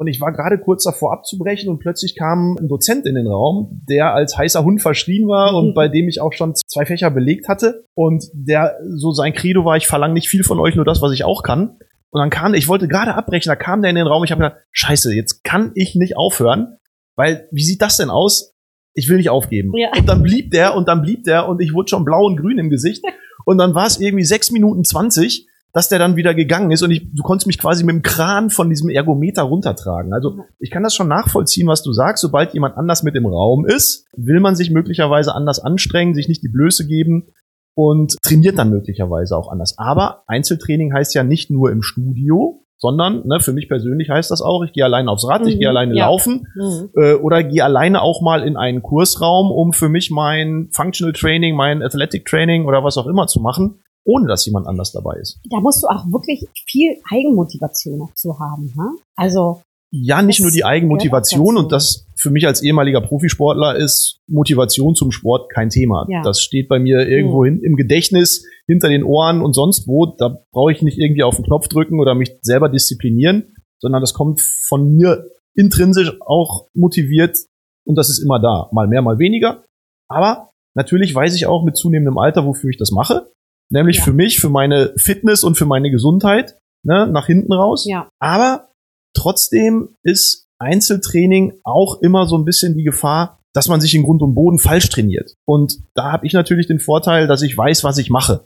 Und 0.00 0.06
ich 0.06 0.20
war 0.20 0.32
gerade 0.32 0.58
kurz 0.58 0.84
davor 0.84 1.12
abzubrechen 1.12 1.68
und 1.68 1.80
plötzlich 1.80 2.14
kam 2.14 2.56
ein 2.56 2.68
Dozent 2.68 3.04
in 3.04 3.16
den 3.16 3.26
Raum, 3.26 3.82
der 3.88 4.14
als 4.14 4.38
heißer 4.38 4.62
Hund 4.62 4.80
verschrien 4.80 5.26
war 5.26 5.56
und 5.56 5.70
mhm. 5.70 5.74
bei 5.74 5.88
dem 5.88 6.08
ich 6.08 6.20
auch 6.20 6.32
schon 6.32 6.54
zwei 6.54 6.86
Fächer 6.86 7.10
belegt 7.10 7.48
hatte. 7.48 7.84
Und 7.94 8.24
der 8.32 8.76
so 8.96 9.10
sein 9.10 9.32
Credo 9.32 9.64
war, 9.64 9.76
ich 9.76 9.88
verlange 9.88 10.14
nicht 10.14 10.28
viel 10.28 10.44
von 10.44 10.60
euch, 10.60 10.76
nur 10.76 10.84
das, 10.84 11.02
was 11.02 11.12
ich 11.12 11.24
auch 11.24 11.42
kann. 11.42 11.78
Und 12.10 12.20
dann 12.20 12.30
kam, 12.30 12.54
ich 12.54 12.68
wollte 12.68 12.86
gerade 12.86 13.14
abbrechen, 13.14 13.50
da 13.50 13.56
kam 13.56 13.82
der 13.82 13.90
in 13.90 13.96
den 13.96 14.06
Raum, 14.06 14.22
ich 14.22 14.30
habe 14.30 14.42
gedacht, 14.42 14.60
scheiße, 14.70 15.14
jetzt 15.14 15.42
kann 15.42 15.72
ich 15.74 15.96
nicht 15.96 16.16
aufhören, 16.16 16.76
weil 17.16 17.48
wie 17.50 17.64
sieht 17.64 17.82
das 17.82 17.96
denn 17.96 18.08
aus? 18.08 18.54
Ich 18.94 19.08
will 19.08 19.18
nicht 19.18 19.30
aufgeben. 19.30 19.72
Ja. 19.76 19.90
Und 19.98 20.08
dann 20.08 20.22
blieb 20.22 20.52
der 20.52 20.76
und 20.76 20.88
dann 20.88 21.02
blieb 21.02 21.24
der 21.24 21.48
und 21.48 21.60
ich 21.60 21.74
wurde 21.74 21.88
schon 21.88 22.04
blau 22.04 22.24
und 22.24 22.36
grün 22.36 22.58
im 22.58 22.70
Gesicht. 22.70 23.04
Und 23.48 23.56
dann 23.56 23.74
war 23.74 23.86
es 23.86 23.98
irgendwie 23.98 24.24
sechs 24.24 24.50
Minuten 24.50 24.84
zwanzig 24.84 25.48
dass 25.72 25.88
der 25.88 25.98
dann 25.98 26.16
wieder 26.16 26.34
gegangen 26.34 26.70
ist 26.70 26.82
und 26.82 26.90
ich, 26.90 27.12
du 27.12 27.22
konntest 27.22 27.46
mich 27.46 27.58
quasi 27.58 27.84
mit 27.84 27.94
dem 27.94 28.02
Kran 28.02 28.50
von 28.50 28.70
diesem 28.70 28.88
Ergometer 28.88 29.42
runtertragen. 29.42 30.14
Also 30.14 30.44
ich 30.58 30.70
kann 30.70 30.82
das 30.82 30.94
schon 30.94 31.08
nachvollziehen, 31.08 31.68
was 31.68 31.82
du 31.82 31.92
sagst. 31.92 32.22
Sobald 32.22 32.54
jemand 32.54 32.76
anders 32.76 33.02
mit 33.02 33.14
im 33.14 33.26
Raum 33.26 33.66
ist, 33.66 34.06
will 34.16 34.40
man 34.40 34.56
sich 34.56 34.70
möglicherweise 34.70 35.34
anders 35.34 35.60
anstrengen, 35.60 36.14
sich 36.14 36.26
nicht 36.28 36.42
die 36.42 36.48
Blöße 36.48 36.86
geben 36.86 37.28
und 37.74 38.16
trainiert 38.22 38.58
dann 38.58 38.70
möglicherweise 38.70 39.36
auch 39.36 39.52
anders. 39.52 39.76
Aber 39.78 40.24
Einzeltraining 40.26 40.94
heißt 40.94 41.14
ja 41.14 41.22
nicht 41.22 41.50
nur 41.50 41.70
im 41.70 41.82
Studio, 41.82 42.64
sondern 42.78 43.26
ne, 43.26 43.40
für 43.40 43.52
mich 43.52 43.68
persönlich 43.68 44.08
heißt 44.10 44.30
das 44.30 44.40
auch, 44.40 44.62
ich 44.62 44.72
gehe 44.72 44.84
alleine 44.84 45.10
aufs 45.10 45.28
Rad, 45.28 45.42
mhm. 45.42 45.48
ich 45.48 45.58
gehe 45.58 45.68
alleine 45.68 45.94
ja. 45.94 46.06
laufen 46.06 46.46
mhm. 46.54 46.90
äh, 46.94 47.14
oder 47.14 47.42
gehe 47.42 47.64
alleine 47.64 48.02
auch 48.02 48.22
mal 48.22 48.42
in 48.42 48.56
einen 48.56 48.82
Kursraum, 48.82 49.50
um 49.50 49.72
für 49.72 49.88
mich 49.88 50.10
mein 50.10 50.70
Functional 50.72 51.12
Training, 51.12 51.56
mein 51.56 51.82
Athletic 51.82 52.24
Training 52.24 52.66
oder 52.66 52.84
was 52.84 52.96
auch 52.96 53.06
immer 53.06 53.26
zu 53.26 53.40
machen 53.40 53.80
ohne 54.08 54.26
dass 54.26 54.46
jemand 54.46 54.66
anders 54.66 54.90
dabei 54.90 55.16
ist. 55.20 55.38
Da 55.50 55.60
musst 55.60 55.82
du 55.82 55.86
auch 55.86 56.06
wirklich 56.06 56.48
viel 56.66 56.96
Eigenmotivation 57.12 57.98
noch 57.98 58.14
zu 58.14 58.38
haben. 58.38 58.72
Ha? 58.78 58.90
Also 59.16 59.60
ja, 59.90 60.20
nicht 60.22 60.40
nur 60.40 60.50
die 60.50 60.64
Eigenmotivation 60.64 61.56
und 61.56 61.72
das 61.72 62.06
für 62.16 62.30
mich 62.30 62.46
als 62.46 62.62
ehemaliger 62.62 63.00
Profisportler 63.00 63.76
ist 63.76 64.20
Motivation 64.28 64.94
zum 64.94 65.12
Sport 65.12 65.50
kein 65.50 65.70
Thema. 65.70 66.06
Ja. 66.10 66.22
Das 66.22 66.42
steht 66.42 66.68
bei 66.68 66.78
mir 66.78 67.08
irgendwo 67.08 67.42
mhm. 67.42 67.46
hin, 67.46 67.60
im 67.62 67.76
Gedächtnis, 67.76 68.44
hinter 68.66 68.88
den 68.88 69.02
Ohren 69.02 69.40
und 69.40 69.54
sonst 69.54 69.88
wo. 69.88 70.14
Da 70.18 70.40
brauche 70.52 70.72
ich 70.72 70.82
nicht 70.82 70.98
irgendwie 70.98 71.22
auf 71.22 71.36
den 71.36 71.44
Knopf 71.44 71.68
drücken 71.68 72.00
oder 72.00 72.14
mich 72.14 72.36
selber 72.42 72.68
disziplinieren, 72.68 73.54
sondern 73.80 74.02
das 74.02 74.12
kommt 74.12 74.42
von 74.68 74.94
mir 74.94 75.26
intrinsisch 75.54 76.12
auch 76.20 76.66
motiviert 76.74 77.38
und 77.86 77.96
das 77.96 78.10
ist 78.10 78.18
immer 78.18 78.40
da. 78.40 78.68
Mal 78.72 78.88
mehr, 78.88 79.00
mal 79.00 79.18
weniger. 79.18 79.64
Aber 80.08 80.50
natürlich 80.74 81.14
weiß 81.14 81.34
ich 81.34 81.46
auch 81.46 81.64
mit 81.64 81.76
zunehmendem 81.76 82.18
Alter, 82.18 82.44
wofür 82.44 82.68
ich 82.70 82.78
das 82.78 82.90
mache. 82.90 83.30
Nämlich 83.70 83.98
Ja. 83.98 84.04
für 84.04 84.12
mich, 84.12 84.38
für 84.38 84.50
meine 84.50 84.92
Fitness 84.96 85.44
und 85.44 85.56
für 85.56 85.66
meine 85.66 85.90
Gesundheit, 85.90 86.58
ne, 86.84 87.06
nach 87.06 87.26
hinten 87.26 87.52
raus. 87.52 87.86
Ja. 87.88 88.08
Aber 88.20 88.67
trotzdem 89.14 89.90
ist 90.02 90.46
Einzeltraining 90.58 91.54
auch 91.64 92.00
immer 92.02 92.26
so 92.26 92.36
ein 92.36 92.44
bisschen 92.44 92.76
die 92.76 92.84
Gefahr, 92.84 93.38
dass 93.52 93.68
man 93.68 93.80
sich 93.80 93.94
in 93.94 94.02
Grund 94.02 94.22
und 94.22 94.34
Boden 94.34 94.58
falsch 94.58 94.88
trainiert. 94.88 95.34
Und 95.46 95.78
da 95.94 96.12
habe 96.12 96.26
ich 96.26 96.32
natürlich 96.32 96.66
den 96.66 96.80
Vorteil, 96.80 97.26
dass 97.26 97.42
ich 97.42 97.56
weiß, 97.56 97.84
was 97.84 97.98
ich 97.98 98.10
mache. 98.10 98.44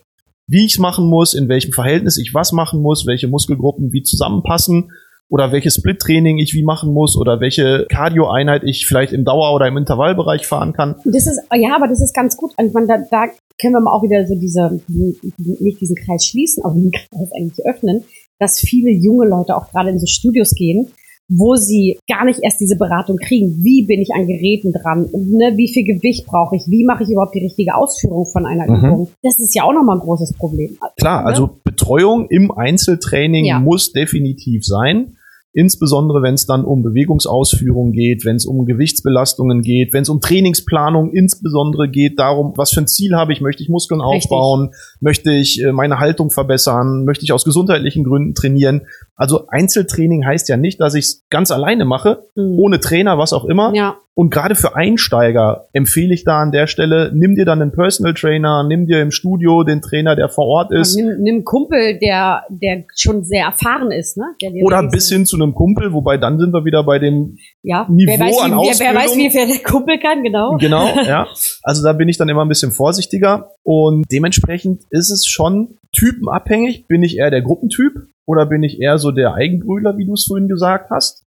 Wie 0.48 0.64
ich 0.64 0.72
es 0.72 0.78
machen 0.78 1.06
muss, 1.08 1.34
in 1.34 1.48
welchem 1.48 1.72
Verhältnis 1.72 2.18
ich 2.18 2.34
was 2.34 2.52
machen 2.52 2.82
muss, 2.82 3.06
welche 3.06 3.28
Muskelgruppen 3.28 3.92
wie 3.92 4.02
zusammenpassen 4.02 4.90
oder 5.32 5.50
welches 5.50 5.76
Split-Training 5.76 6.38
ich 6.38 6.52
wie 6.52 6.62
machen 6.62 6.92
muss 6.92 7.16
oder 7.16 7.40
welche 7.40 7.86
Cardio-Einheit 7.90 8.64
ich 8.64 8.86
vielleicht 8.86 9.14
im 9.14 9.24
Dauer- 9.24 9.54
oder 9.54 9.66
im 9.66 9.78
Intervallbereich 9.78 10.46
fahren 10.46 10.74
kann. 10.74 10.96
Das 11.04 11.26
ist, 11.26 11.40
ja, 11.54 11.74
aber 11.74 11.88
das 11.88 12.02
ist 12.02 12.14
ganz 12.14 12.36
gut. 12.36 12.52
Und 12.58 12.74
man, 12.74 12.86
da, 12.86 12.98
da 13.10 13.28
können 13.58 13.72
wir 13.72 13.80
mal 13.80 13.92
auch 13.92 14.02
wieder 14.02 14.26
so 14.26 14.34
diese, 14.34 14.78
nicht 14.88 15.80
diesen 15.80 15.96
Kreis 15.96 16.26
schließen, 16.26 16.62
aber 16.64 16.74
den 16.74 16.90
Kreis 16.90 17.30
eigentlich 17.34 17.64
öffnen, 17.66 18.04
dass 18.42 18.58
viele 18.58 18.90
junge 18.90 19.26
Leute 19.28 19.56
auch 19.56 19.70
gerade 19.70 19.90
in 19.90 19.98
so 20.00 20.06
Studios 20.06 20.50
gehen, 20.54 20.88
wo 21.28 21.54
sie 21.56 21.98
gar 22.10 22.24
nicht 22.26 22.40
erst 22.42 22.60
diese 22.60 22.76
Beratung 22.76 23.16
kriegen. 23.16 23.62
Wie 23.64 23.86
bin 23.86 24.00
ich 24.00 24.10
an 24.14 24.26
Geräten 24.26 24.72
dran? 24.72 25.08
Ne? 25.12 25.52
Wie 25.56 25.72
viel 25.72 25.84
Gewicht 25.84 26.26
brauche 26.26 26.56
ich? 26.56 26.62
Wie 26.68 26.84
mache 26.84 27.04
ich 27.04 27.08
überhaupt 27.10 27.34
die 27.34 27.44
richtige 27.44 27.74
Ausführung 27.74 28.26
von 28.26 28.44
einer 28.44 28.66
Mhm. 28.68 28.84
Übung? 28.84 29.08
Das 29.22 29.38
ist 29.38 29.54
ja 29.54 29.62
auch 29.62 29.72
nochmal 29.72 29.96
ein 29.96 30.00
großes 30.02 30.34
Problem. 30.36 30.76
Klar, 30.98 31.20
Ne? 31.22 31.26
also 31.28 31.48
Betreuung 31.64 32.26
im 32.28 32.50
Einzeltraining 32.50 33.44
Ja. 33.46 33.60
muss 33.60 33.92
definitiv 33.92 34.64
sein. 34.66 35.16
Insbesondere 35.54 36.22
wenn 36.22 36.34
es 36.34 36.46
dann 36.46 36.64
um 36.64 36.82
Bewegungsausführung 36.82 37.92
geht, 37.92 38.24
wenn 38.24 38.36
es 38.36 38.46
um 38.46 38.64
Gewichtsbelastungen 38.64 39.60
geht, 39.62 39.92
wenn 39.92 40.02
es 40.02 40.08
um 40.08 40.20
Trainingsplanung 40.20 41.12
insbesondere 41.12 41.88
geht, 41.90 42.18
darum, 42.18 42.54
was 42.56 42.70
für 42.70 42.80
ein 42.80 42.86
Ziel 42.88 43.14
habe 43.14 43.32
ich, 43.32 43.40
möchte 43.40 43.62
ich 43.62 43.68
Muskeln 43.68 44.00
Richtig. 44.00 44.30
aufbauen, 44.30 44.70
möchte 45.00 45.30
ich 45.32 45.62
äh, 45.62 45.72
meine 45.72 45.98
Haltung 45.98 46.30
verbessern, 46.30 47.04
möchte 47.04 47.24
ich 47.24 47.32
aus 47.32 47.44
gesundheitlichen 47.44 48.04
Gründen 48.04 48.34
trainieren. 48.34 48.82
Also 49.14 49.46
Einzeltraining 49.48 50.24
heißt 50.24 50.48
ja 50.48 50.56
nicht, 50.56 50.80
dass 50.80 50.94
ich 50.94 51.04
es 51.04 51.24
ganz 51.28 51.50
alleine 51.50 51.84
mache, 51.84 52.24
Mhm. 52.34 52.58
ohne 52.58 52.80
Trainer, 52.80 53.18
was 53.18 53.32
auch 53.32 53.44
immer. 53.44 53.74
Ja, 53.74 53.96
Und 54.14 54.30
gerade 54.30 54.54
für 54.54 54.76
Einsteiger 54.76 55.68
empfehle 55.72 56.12
ich 56.12 56.24
da 56.24 56.42
an 56.42 56.52
der 56.52 56.66
Stelle, 56.66 57.10
nimm 57.14 57.34
dir 57.34 57.46
dann 57.46 57.62
einen 57.62 57.72
Personal 57.72 58.12
Trainer, 58.12 58.62
nimm 58.62 58.86
dir 58.86 59.00
im 59.00 59.10
Studio 59.10 59.62
den 59.62 59.80
Trainer, 59.80 60.14
der 60.14 60.28
vor 60.28 60.46
Ort 60.46 60.70
ist. 60.70 60.96
nimm, 60.96 61.06
nimm 61.22 61.34
einen 61.36 61.44
Kumpel, 61.44 61.98
der, 61.98 62.42
der 62.50 62.84
schon 62.94 63.24
sehr 63.24 63.46
erfahren 63.46 63.90
ist, 63.90 64.18
ne? 64.18 64.24
Oder 64.64 64.86
bis 64.88 65.08
hin 65.08 65.24
zu 65.24 65.36
einem 65.36 65.54
Kumpel, 65.54 65.94
wobei 65.94 66.18
dann 66.18 66.38
sind 66.38 66.52
wir 66.52 66.66
wieder 66.66 66.84
bei 66.84 66.98
dem, 66.98 67.38
ja, 67.62 67.86
Niveau 67.88 68.12
wer 68.12 68.20
weiß, 68.20 68.38
an 68.40 68.50
wie, 68.52 68.54
wer, 68.54 68.78
wer 68.80 68.94
weiß, 68.94 69.04
Ausbildung. 69.06 69.32
wie 69.32 69.38
viel 69.38 69.46
der 69.46 69.62
Kumpel 69.62 69.98
kann, 69.98 70.22
genau. 70.22 70.56
genau, 70.58 70.94
ja. 71.06 71.26
Also 71.62 71.82
da 71.82 71.94
bin 71.94 72.08
ich 72.10 72.18
dann 72.18 72.28
immer 72.28 72.44
ein 72.44 72.48
bisschen 72.48 72.72
vorsichtiger 72.72 73.52
und 73.62 74.04
dementsprechend 74.12 74.82
ist 74.90 75.10
es 75.10 75.26
schon 75.26 75.78
typenabhängig. 75.92 76.86
Bin 76.86 77.02
ich 77.02 77.16
eher 77.16 77.30
der 77.30 77.40
Gruppentyp 77.40 77.94
oder 78.26 78.44
bin 78.44 78.62
ich 78.62 78.78
eher 78.78 78.98
so 78.98 79.10
der 79.10 79.34
Eigenbrüder, 79.34 79.96
wie 79.96 80.04
du 80.04 80.12
es 80.12 80.26
vorhin 80.26 80.48
gesagt 80.48 80.90
hast? 80.90 81.21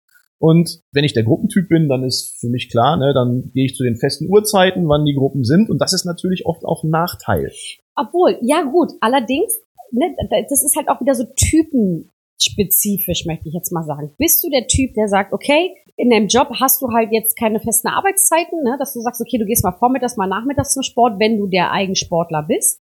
Und 0.44 0.82
wenn 0.92 1.06
ich 1.06 1.14
der 1.14 1.24
Gruppentyp 1.24 1.70
bin, 1.70 1.88
dann 1.88 2.04
ist 2.04 2.38
für 2.42 2.50
mich 2.50 2.70
klar, 2.70 2.98
ne, 2.98 3.14
dann 3.14 3.52
gehe 3.54 3.64
ich 3.64 3.76
zu 3.76 3.84
den 3.86 3.96
festen 3.96 4.30
Uhrzeiten, 4.30 4.90
wann 4.90 5.06
die 5.06 5.16
Gruppen 5.16 5.46
sind 5.46 5.70
und 5.70 5.80
das 5.80 5.94
ist 5.94 6.04
natürlich 6.04 6.46
oft 6.46 6.66
auch 6.66 6.84
ein 6.84 6.90
Nachteil. 6.90 7.50
Obwohl, 7.96 8.38
ja 8.42 8.64
gut, 8.64 8.92
allerdings, 9.00 9.54
ne, 9.92 10.14
das 10.50 10.62
ist 10.62 10.76
halt 10.76 10.90
auch 10.90 11.00
wieder 11.00 11.16
so 11.16 11.24
typenspezifisch, 11.24 13.26
möchte 13.26 13.48
ich 13.48 13.54
jetzt 13.54 13.72
mal 13.72 13.86
sagen. 13.86 14.12
Bist 14.18 14.44
du 14.44 14.50
der 14.50 14.68
Typ, 14.68 14.94
der 14.96 15.08
sagt, 15.08 15.32
okay, 15.32 15.78
in 15.96 16.10
deinem 16.10 16.28
Job 16.28 16.50
hast 16.60 16.82
du 16.82 16.90
halt 16.90 17.14
jetzt 17.14 17.40
keine 17.40 17.62
festen 17.62 17.88
Arbeitszeiten, 17.88 18.64
ne, 18.64 18.76
dass 18.78 18.94
du 18.94 19.00
sagst, 19.00 19.22
okay, 19.22 19.38
du 19.38 19.46
gehst 19.46 19.64
mal 19.64 19.72
vormittags, 19.72 20.18
mal 20.18 20.28
nachmittags 20.28 20.74
zum 20.74 20.84
Sport, 20.84 21.22
wenn 21.22 21.38
du 21.38 21.48
der 21.48 21.72
Eigensportler 21.72 22.44
bist. 22.46 22.82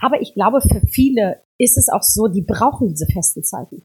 Aber 0.00 0.22
ich 0.22 0.32
glaube, 0.32 0.62
für 0.62 0.80
viele 0.88 1.42
ist 1.58 1.76
es 1.76 1.90
auch 1.92 2.02
so, 2.02 2.28
die 2.28 2.42
brauchen 2.42 2.88
diese 2.88 3.06
festen 3.12 3.44
Zeiten. 3.44 3.84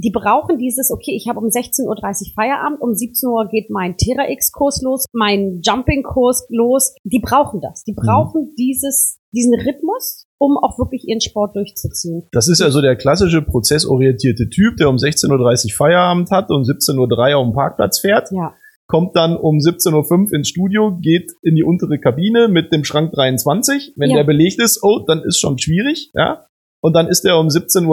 Die 0.00 0.12
brauchen 0.12 0.58
dieses, 0.58 0.92
okay, 0.92 1.10
ich 1.16 1.26
habe 1.28 1.40
um 1.40 1.46
16.30 1.46 1.86
Uhr 1.88 2.32
Feierabend, 2.36 2.80
um 2.80 2.94
17 2.94 3.28
Uhr 3.28 3.48
geht 3.50 3.68
mein 3.68 3.96
Terra-X-Kurs 3.96 4.80
los, 4.82 5.06
mein 5.12 5.60
Jumping-Kurs 5.66 6.46
los. 6.50 6.94
Die 7.02 7.18
brauchen 7.20 7.60
das. 7.60 7.82
Die 7.82 7.94
brauchen 7.94 8.54
dieses, 8.56 9.18
diesen 9.34 9.54
Rhythmus, 9.54 10.26
um 10.38 10.56
auch 10.56 10.78
wirklich 10.78 11.08
ihren 11.08 11.20
Sport 11.20 11.56
durchzuziehen. 11.56 12.28
Das 12.30 12.46
ist 12.46 12.60
ja 12.60 12.70
so 12.70 12.80
der 12.80 12.94
klassische 12.94 13.42
prozessorientierte 13.42 14.48
Typ, 14.48 14.76
der 14.76 14.88
um 14.88 14.96
16.30 14.96 15.64
Uhr 15.72 15.76
Feierabend 15.76 16.30
hat 16.30 16.50
und 16.50 16.62
17.03 16.64 17.32
Uhr 17.32 17.36
auf 17.38 17.46
dem 17.48 17.54
Parkplatz 17.54 17.98
fährt, 17.98 18.30
Ja. 18.30 18.54
kommt 18.86 19.16
dann 19.16 19.36
um 19.36 19.56
17.05 19.58 20.28
Uhr 20.28 20.32
ins 20.32 20.48
Studio, 20.48 20.96
geht 21.00 21.32
in 21.42 21.56
die 21.56 21.64
untere 21.64 21.98
Kabine 21.98 22.46
mit 22.46 22.72
dem 22.72 22.84
Schrank 22.84 23.10
23. 23.12 23.94
Wenn 23.96 24.10
Ja. 24.10 24.18
der 24.18 24.24
belegt 24.24 24.62
ist, 24.62 24.80
oh, 24.84 25.00
dann 25.04 25.22
ist 25.24 25.38
schon 25.40 25.58
schwierig, 25.58 26.12
ja. 26.14 26.44
Und 26.80 26.94
dann 26.94 27.08
ist 27.08 27.24
er 27.24 27.38
um 27.38 27.48
17.15 27.48 27.86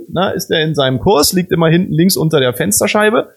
Uhr, 0.00 0.06
na, 0.10 0.30
ist 0.30 0.50
er 0.50 0.62
in 0.62 0.74
seinem 0.74 1.00
Kurs, 1.00 1.32
liegt 1.32 1.52
immer 1.52 1.68
hinten 1.68 1.92
links 1.92 2.16
unter 2.16 2.38
der 2.40 2.52
Fensterscheibe. 2.54 3.30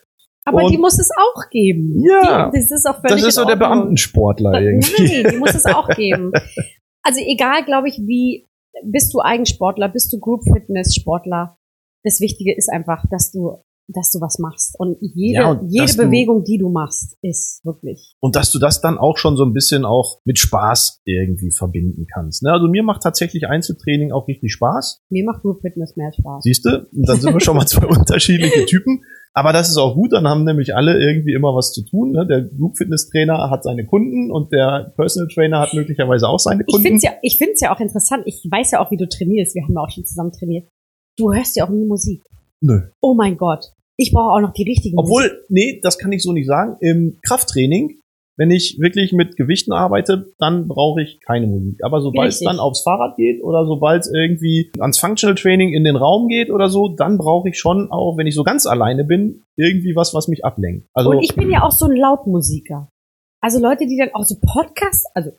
Aber 0.45 0.63
Und- 0.63 0.71
die 0.71 0.77
muss 0.77 0.99
es 0.99 1.09
auch 1.17 1.49
geben. 1.49 2.03
Ja. 2.05 2.49
Die, 2.51 2.59
das 2.59 2.69
ist 2.71 2.85
auch 2.85 2.99
völlig 2.99 3.17
Das 3.21 3.27
ist 3.29 3.35
so 3.35 3.45
der. 3.45 3.55
Beamtensportler 3.55 4.59
irgendwie. 4.61 5.21
Nein, 5.23 5.31
die 5.31 5.37
muss 5.37 5.55
es 5.55 5.65
auch 5.65 5.87
geben. 5.95 6.31
Also 7.01 7.21
egal, 7.25 7.63
glaube 7.63 7.87
ich, 7.87 7.97
wie 7.99 8.45
bist 8.83 9.13
du 9.13 9.21
Eigensportler, 9.21 9.87
bist 9.87 10.11
du 10.11 10.19
Group 10.19 10.43
Fitness 10.43 10.95
Sportler. 10.95 11.57
Das 12.03 12.19
Wichtige 12.19 12.53
ist 12.53 12.69
einfach, 12.69 13.05
dass 13.09 13.31
du, 13.31 13.62
dass 13.87 14.11
du 14.11 14.19
was 14.21 14.39
machst. 14.39 14.75
Und 14.79 14.97
jede, 15.01 15.39
Ja, 15.41 15.51
und 15.51 15.69
jede 15.69 15.93
Bewegung, 15.95 16.43
die 16.43 16.57
du 16.57 16.69
machst, 16.69 17.17
ist 17.21 17.61
wirklich. 17.63 18.15
Und 18.19 18.35
dass 18.35 18.51
du 18.51 18.59
das 18.59 18.81
dann 18.81 18.97
auch 18.97 19.17
schon 19.17 19.35
so 19.35 19.43
ein 19.43 19.53
bisschen 19.53 19.85
auch 19.85 20.19
mit 20.25 20.39
Spaß 20.39 21.01
irgendwie 21.05 21.51
verbinden 21.51 22.05
kannst. 22.13 22.43
Ne? 22.43 22.51
Also 22.51 22.67
mir 22.67 22.83
macht 22.83 23.03
tatsächlich 23.03 23.47
Einzeltraining 23.47 24.11
auch 24.11 24.27
richtig 24.27 24.53
Spaß. 24.53 25.01
Mir 25.09 25.25
macht 25.25 25.41
Group 25.41 25.61
Fitness 25.61 25.95
mehr 25.95 26.11
Spaß. 26.13 26.43
Siehst 26.43 26.65
du? 26.65 26.87
Und 26.93 27.07
dann 27.09 27.19
sind 27.19 27.33
wir 27.33 27.39
schon 27.41 27.57
mal 27.57 27.65
zwei 27.67 27.85
unterschiedliche 27.87 28.65
Typen. 28.65 29.03
Aber 29.35 29.51
das 29.51 29.69
ist 29.69 29.77
auch 29.77 29.95
gut, 29.95 30.13
dann 30.13 30.27
haben 30.27 30.43
nämlich 30.43 30.75
alle 30.75 30.99
irgendwie 30.99 31.33
immer 31.33 31.55
was 31.55 31.73
zu 31.73 31.83
tun. 31.83 32.11
Ne? 32.11 32.27
Der 32.27 32.43
Group 32.43 32.77
Fitness 32.77 33.09
Trainer 33.09 33.49
hat 33.49 33.63
seine 33.63 33.83
Kunden 33.83 34.31
und 34.31 34.51
der 34.53 34.93
Personal 34.95 35.27
Trainer 35.33 35.59
hat 35.59 35.73
möglicherweise 35.73 36.27
auch 36.29 36.37
seine 36.37 36.61
Ich 36.61 36.67
Kunden. 36.71 36.83
finde 36.83 36.97
es 36.97 37.03
ja, 37.03 37.11
ich 37.23 37.37
find's 37.39 37.59
ja 37.59 37.75
auch 37.75 37.79
interessant. 37.79 38.23
Ich 38.27 38.45
weiß 38.49 38.71
ja 38.71 38.79
auch, 38.85 38.91
wie 38.91 38.97
du 38.97 39.09
trainierst. 39.09 39.55
Wir 39.55 39.63
haben 39.63 39.73
ja 39.73 39.81
auch 39.81 39.89
schon 39.89 40.05
zusammen 40.05 40.31
trainiert. 40.31 40.67
Du 41.17 41.33
hörst 41.33 41.55
ja 41.55 41.65
auch 41.65 41.69
nie 41.69 41.85
Musik. 41.85 42.21
Nö. 42.63 42.79
Oh 43.01 43.13
mein 43.13 43.38
Gott. 43.38 43.74
Ich 43.98 44.12
brauche 44.12 44.32
auch 44.32 44.41
noch 44.41 44.53
die 44.53 44.63
richtigen 44.63 44.96
Musik. 44.96 45.12
Obwohl, 45.12 45.46
nee, 45.50 45.79
das 45.84 46.00
kann 46.00 46.12
ich 46.12 46.24
so 46.24 46.32
nicht 46.32 46.48
sagen. 46.48 46.77
Im 46.79 47.20
Krafttraining, 47.27 48.00
wenn 48.38 48.50
ich 48.50 48.77
wirklich 48.79 49.12
mit 49.12 49.36
Gewichten 49.36 49.72
arbeite, 49.74 50.32
dann 50.39 50.67
brauche 50.67 51.01
ich 51.03 51.20
keine 51.27 51.46
Musik. 51.46 51.84
Aber 51.84 52.01
sobald 52.01 52.29
es 52.29 52.36
Richtig. 52.36 52.48
dann 52.48 52.60
aufs 52.60 52.82
Fahrrad 52.82 53.17
geht 53.17 53.43
oder 53.43 53.65
sobald 53.67 54.01
es 54.01 54.12
irgendwie 54.12 54.72
ans 54.79 54.98
Functional 54.98 55.36
Training 55.36 55.74
in 55.74 55.84
den 55.84 55.96
Raum 55.98 56.27
geht 56.29 56.50
oder 56.50 56.70
so, 56.70 56.88
dann 56.88 57.17
brauche 57.17 57.50
ich 57.50 57.60
schon 57.60 57.91
auch, 57.91 58.17
wenn 58.17 58.25
ich 58.25 58.34
so 58.34 58.43
ganz 58.43 58.65
alleine 58.65 59.03
bin, 59.03 59.43
irgendwie 59.58 59.96
was, 59.96 60.13
was 60.15 60.27
mich 60.27 60.43
ablenkt. 60.43 60.88
Also 60.93 61.12
Und 61.12 61.22
ich 61.22 61.36
bin 61.36 61.51
ja 61.51 61.63
auch 61.63 61.72
so 61.72 61.86
ein 61.86 61.96
Lautmusiker. 61.96 62.89
Also 63.41 63.60
Leute, 63.60 63.86
die 63.86 63.98
dann 63.98 64.10
auch 64.13 64.24
so 64.24 64.36
Podcasts, 64.41 65.03
also 65.13 65.32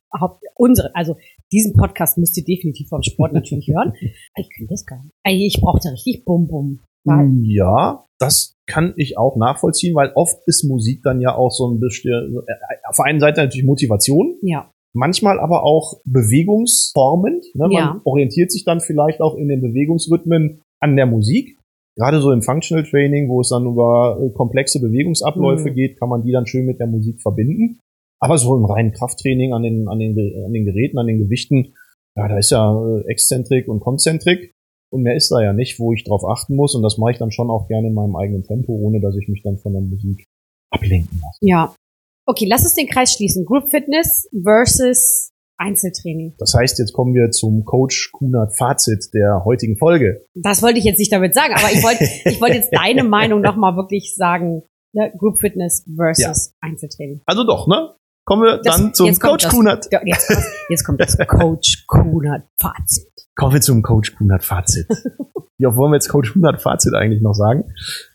unsere, 0.56 0.94
also 0.94 1.16
diesen 1.50 1.72
Podcast 1.74 2.18
müsst 2.18 2.36
ihr 2.36 2.44
definitiv 2.44 2.88
vom 2.88 3.02
Sport 3.02 3.32
natürlich 3.32 3.66
hören. 3.68 3.94
Ich 4.36 4.48
kann 4.54 4.66
das 4.68 4.84
gar 4.84 5.02
nicht. 5.02 5.10
Ey, 5.24 5.46
Ich 5.46 5.58
brauchte 5.60 5.90
richtig 5.90 6.24
Bum 6.26 6.46
Bum. 6.46 6.78
Weil- 6.78 6.93
Ja, 7.42 8.04
das 8.18 8.54
kann 8.66 8.94
ich 8.96 9.18
auch 9.18 9.36
nachvollziehen, 9.36 9.94
weil 9.94 10.12
oft 10.14 10.36
ist 10.46 10.64
Musik 10.64 11.02
dann 11.02 11.20
ja 11.20 11.34
auch 11.36 11.50
so 11.50 11.68
ein 11.68 11.80
bisschen, 11.80 12.38
äh, 12.46 12.52
auf 12.88 12.96
der 12.96 13.04
einen 13.06 13.20
Seite 13.20 13.42
natürlich 13.42 13.66
Motivation, 13.66 14.36
Ja, 14.42 14.70
manchmal 14.94 15.38
aber 15.38 15.64
auch 15.64 16.00
bewegungsformend. 16.04 17.44
Ne? 17.54 17.68
Man 17.68 17.72
Ja. 17.72 18.00
orientiert 18.04 18.50
sich 18.50 18.64
dann 18.64 18.80
vielleicht 18.80 19.20
auch 19.20 19.36
in 19.36 19.48
den 19.48 19.60
Bewegungsrhythmen 19.60 20.62
an 20.80 20.96
der 20.96 21.06
Musik. 21.06 21.58
Gerade 21.96 22.20
so 22.20 22.32
im 22.32 22.42
Functional 22.42 22.84
Training, 22.84 23.28
wo 23.28 23.40
es 23.40 23.50
dann 23.50 23.66
über 23.66 24.18
äh, 24.20 24.30
komplexe 24.30 24.80
Bewegungsabläufe 24.80 25.70
Mhm. 25.70 25.74
geht, 25.74 25.98
kann 26.00 26.08
man 26.08 26.22
die 26.22 26.32
dann 26.32 26.46
schön 26.46 26.66
mit 26.66 26.80
der 26.80 26.86
Musik 26.86 27.20
verbinden. 27.22 27.78
Aber 28.20 28.38
so 28.38 28.56
im 28.56 28.64
reinen 28.64 28.92
Krafttraining 28.92 29.52
an 29.52 29.62
den, 29.62 29.88
an 29.88 29.98
den, 29.98 30.16
an 30.44 30.52
den 30.52 30.64
Geräten, 30.64 30.98
an 30.98 31.06
den 31.06 31.18
Gewichten, 31.18 31.74
ja, 32.16 32.28
da 32.28 32.38
ist 32.38 32.50
ja 32.50 32.72
äh, 32.74 33.02
Exzentrik 33.10 33.68
und 33.68 33.80
Konzentrik. 33.80 34.52
Und 34.94 35.02
mehr 35.02 35.16
ist 35.16 35.28
da 35.32 35.42
ja 35.42 35.52
nicht, 35.52 35.80
wo 35.80 35.92
ich 35.92 36.04
drauf 36.04 36.24
achten 36.24 36.54
muss. 36.54 36.76
Und 36.76 36.84
das 36.84 36.98
mache 36.98 37.10
ich 37.10 37.18
dann 37.18 37.32
schon 37.32 37.50
auch 37.50 37.66
gerne 37.66 37.88
in 37.88 37.94
meinem 37.94 38.14
eigenen 38.14 38.44
Tempo, 38.44 38.72
ohne 38.74 39.00
dass 39.00 39.16
ich 39.16 39.26
mich 39.26 39.42
dann 39.42 39.58
von 39.58 39.72
der 39.72 39.82
Musik 39.82 40.24
ablenken 40.70 41.20
lasse. 41.20 41.38
ja. 41.40 41.74
Okay, 42.26 42.46
lass 42.48 42.62
uns 42.62 42.74
den 42.74 42.86
Kreis 42.86 43.12
schließen. 43.12 43.44
Group 43.44 43.70
Fitness 43.70 44.28
versus 44.44 45.32
Einzeltraining. 45.58 46.34
Das 46.38 46.54
heißt, 46.54 46.78
jetzt 46.78 46.92
kommen 46.92 47.12
wir 47.12 47.32
zum 47.32 47.64
Coach 47.64 48.12
Kunert 48.12 48.56
Fazit 48.56 49.12
der 49.12 49.44
heutigen 49.44 49.76
Folge. 49.76 50.22
Das 50.34 50.62
wollte 50.62 50.78
ich 50.78 50.84
jetzt 50.84 50.98
nicht 50.98 51.12
damit 51.12 51.34
sagen, 51.34 51.54
aber 51.54 51.72
ich 51.72 51.82
wollte, 51.82 52.04
ich 52.24 52.40
wollte 52.40 52.56
jetzt 52.56 52.70
deine 52.72 53.02
Meinung 53.02 53.40
nochmal 53.40 53.74
wirklich 53.76 54.14
sagen. 54.14 54.62
Ne? 54.92 55.12
Group 55.18 55.40
Fitness 55.40 55.84
versus 55.96 56.54
Einzeltraining. 56.60 57.20
Also 57.26 57.44
doch, 57.44 57.66
ne? 57.66 57.94
Kommen 58.24 58.42
wir 58.42 58.58
Das- 58.58 58.76
dann 58.76 58.94
zum 58.94 59.18
Coach 59.18 59.48
Kunert. 59.48 59.86
Ja, 59.92 60.00
jetzt, 60.04 60.28
kommt- 60.28 60.44
jetzt 60.70 60.84
kommt 60.84 61.00
das 61.00 61.18
Coach 61.28 61.84
Kunert 61.86 62.44
Fazit. 62.60 63.06
Kommen 63.36 63.54
wir 63.54 63.60
zum 63.60 63.82
Coach 63.82 64.14
Kunert 64.16 64.44
Fazit. 64.44 64.86
Wie 65.58 65.66
oft 65.66 65.76
wollen 65.76 65.92
wir 65.92 65.96
jetzt 65.96 66.08
Coach 66.08 66.32
Kunert 66.32 66.60
Fazit 66.60 66.94
eigentlich 66.94 67.22
noch 67.22 67.34
sagen? 67.34 67.64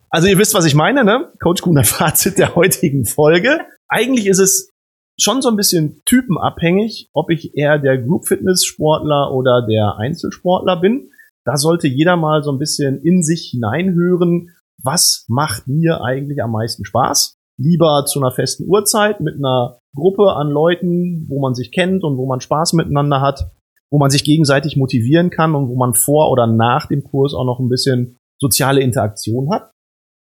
Also 0.10 0.28
ihr 0.28 0.38
wisst, 0.38 0.54
was 0.56 0.66
ich 0.66 0.75
meine, 0.75 1.04
ne? 1.04 1.32
Coach 1.42 1.62
Kunert 1.62 1.88
Fazit 1.88 2.38
der 2.38 2.56
heutigen 2.56 3.06
Folge. 3.06 3.60
Eigentlich 3.88 4.28
ist 4.28 4.39
es 4.39 4.72
schon 5.20 5.42
so 5.42 5.50
ein 5.50 5.56
bisschen 5.56 6.01
typenabhängig, 6.06 7.10
ob 7.13 7.30
ich 7.30 7.56
eher 7.56 7.78
der 7.78 7.98
Group 7.98 8.28
Fitness 8.28 8.66
Sportler 8.66 9.32
oder 9.34 9.66
der 9.70 9.98
Einzelsportler 10.00 10.80
bin. 10.82 11.12
Da 11.46 11.58
sollte 11.58 11.88
jeder 11.88 12.16
mal 12.18 12.42
so 12.44 12.51
ein 12.51 12.60
bisschen 12.60 13.01
in 13.01 13.22
sich 13.24 13.50
hineinhören, 13.51 14.50
was 14.82 15.25
macht 15.28 15.68
mir 15.68 16.01
eigentlich 16.04 16.42
am 16.44 16.51
meisten 16.51 16.86
Spaß? 16.86 17.38
Lieber 17.60 18.06
zu 18.06 18.20
einer 18.20 18.32
festen 18.32 18.68
Uhrzeit 18.68 19.20
mit 19.20 19.36
einer 19.36 19.80
Gruppe 19.94 20.34
an 20.34 20.50
Leuten, 20.50 21.25
wo 21.28 21.42
man 21.42 21.54
sich 21.54 21.72
kennt 21.72 22.04
und 22.04 22.18
wo 22.18 22.25
man 22.25 22.39
Spaß 22.39 22.74
miteinander 22.74 23.20
hat, 23.22 23.51
wo 23.92 23.98
man 23.98 24.10
sich 24.10 24.24
gegenseitig 24.24 24.78
motivieren 24.78 25.30
kann 25.30 25.56
und 25.56 25.68
wo 25.68 25.75
man 25.75 25.94
vor 25.94 26.32
oder 26.32 26.48
nach 26.48 26.88
dem 26.88 27.04
Kurs 27.04 27.34
auch 27.34 27.46
noch 27.46 27.60
ein 27.60 27.70
bisschen 27.70 28.18
soziale 28.39 28.82
Interaktion 28.82 29.51
hat. 29.51 29.72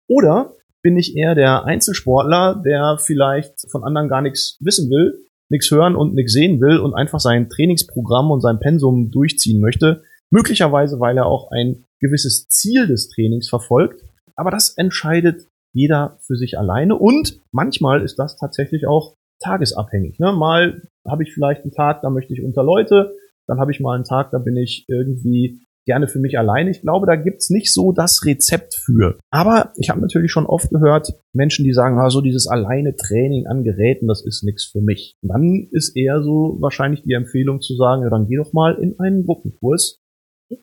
Oder 0.09 0.55
bin 0.83 0.97
ich 0.97 1.17
eher 1.17 1.35
der 1.35 1.65
Einzelsportler, 1.65 2.61
der 2.65 2.99
vielleicht 2.99 3.71
von 3.71 3.85
anderen 3.85 4.09
gar 4.09 4.23
nichts 4.23 4.57
wissen 4.61 4.91
will, 4.91 5.25
nichts 5.49 5.71
hören 5.71 5.97
und 5.97 6.15
nichts 6.15 6.33
sehen 6.33 6.61
will 6.61 6.79
und 6.79 6.95
einfach 6.95 7.21
sein 7.21 7.49
Trainingsprogramm 7.49 8.31
und 8.31 8.41
sein 8.41 8.59
Pensum 8.59 9.11
durchziehen 9.11 9.61
möchte. 9.61 10.03
Möglicherweise, 10.31 10.99
weil 10.99 11.17
er 11.17 11.27
auch 11.27 11.51
ein 11.53 11.85
gewisses 12.01 12.49
Ziel 12.49 12.87
des 12.87 13.09
Trainings 13.09 13.49
verfolgt. 13.49 14.03
Aber 14.35 14.51
das 14.51 14.71
entscheidet 14.77 15.47
jeder 15.73 16.19
für 16.27 16.37
sich 16.37 16.59
alleine. 16.59 16.97
Und 16.97 17.41
manchmal 17.53 18.03
ist 18.03 18.19
das 18.19 18.37
tatsächlich 18.37 18.87
auch 18.87 19.15
tagesabhängig. 19.41 20.19
Ne? 20.19 20.33
Mal 20.33 20.83
habe 21.07 21.23
ich 21.23 21.33
vielleicht 21.33 21.63
einen 21.63 21.73
Tag, 21.73 22.03
da 22.03 22.11
möchte 22.11 22.33
ich 22.33 22.43
unter 22.43 22.63
Leute. 22.63 23.15
Dann 23.47 23.61
habe 23.61 23.71
ich 23.73 23.81
mal 23.81 23.95
einen 23.95 24.05
Tag, 24.05 24.31
da 24.31 24.39
bin 24.39 24.57
ich 24.57 24.85
irgendwie 24.89 25.63
gerne 25.89 26.07
für 26.07 26.19
mich 26.19 26.39
alleine. 26.39 26.71
Ich 26.71 26.83
glaube, 26.83 27.07
da 27.07 27.17
gibt's 27.17 27.49
nicht 27.49 27.73
so 27.73 27.93
das 27.93 28.27
Rezept 28.27 28.75
für. 28.75 29.19
Aber 29.31 29.73
ich 29.77 29.89
habe 29.89 30.03
natürlich 30.03 30.31
schon 30.31 30.45
oft 30.45 30.69
gehört, 30.69 31.15
Menschen, 31.33 31.65
die 31.65 31.73
sagen, 31.73 31.99
ah, 31.99 32.11
so 32.11 32.21
dieses 32.21 32.47
alleine 32.47 32.95
Training 32.95 33.47
an 33.47 33.65
Geräten, 33.65 34.07
das 34.07 34.23
ist 34.23 34.45
nichts 34.45 34.67
für 34.67 34.83
mich. 34.83 35.15
Dann 35.23 35.67
ist 35.73 35.97
eher 35.97 36.23
so 36.23 36.59
wahrscheinlich 36.61 37.05
die 37.05 37.15
Empfehlung 37.15 37.63
zu 37.63 37.75
sagen, 37.75 38.03
ja, 38.03 38.11
dann 38.11 38.27
geh 38.27 38.37
doch 38.37 38.53
mal 38.53 38.75
in 38.75 39.01
einen 39.01 39.25
Gruppenkurs. 39.25 39.99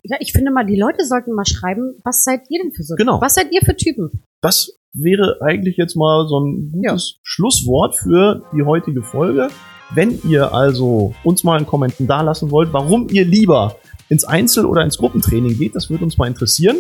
Ja, 0.04 0.18
ich 0.20 0.32
finde 0.32 0.52
mal, 0.52 0.66
die 0.66 0.80
Leute 0.80 1.04
sollten 1.06 1.34
mal 1.34 1.46
schreiben, 1.46 1.96
was 2.04 2.24
seid 2.24 2.42
ihr 2.50 2.62
denn 2.62 2.72
für 2.72 2.84
so 2.84 2.96
Genau. 2.96 3.20
Was 3.20 3.34
seid 3.34 3.52
ihr 3.52 3.62
für 3.62 3.76
Typen? 3.76 4.24
Das 4.44 4.78
wäre 4.96 5.40
eigentlich 5.42 5.78
jetzt 5.78 5.96
mal 5.96 6.28
so 6.28 6.40
ein 6.40 6.72
gutes 6.72 7.14
Ja. 7.16 7.20
Schlusswort 7.24 7.96
für 7.96 8.44
die 8.56 8.64
heutige 8.64 9.04
Folge. 9.04 9.50
Wenn 9.94 10.20
ihr 10.28 10.54
also 10.54 11.14
uns 11.24 11.44
mal 11.44 11.58
einen 11.58 11.68
Kommentar 11.68 12.08
da 12.08 12.22
lassen 12.22 12.50
wollt, 12.50 12.74
warum 12.74 13.08
ihr 13.10 13.26
lieber 13.26 13.76
ins 14.10 14.24
Einzel- 14.24 14.66
oder 14.66 14.84
ins 14.84 14.98
Gruppentraining 14.98 15.58
geht, 15.58 15.76
das 15.76 15.90
würde 15.90 16.04
uns 16.04 16.18
mal 16.18 16.28
interessieren. 16.28 16.78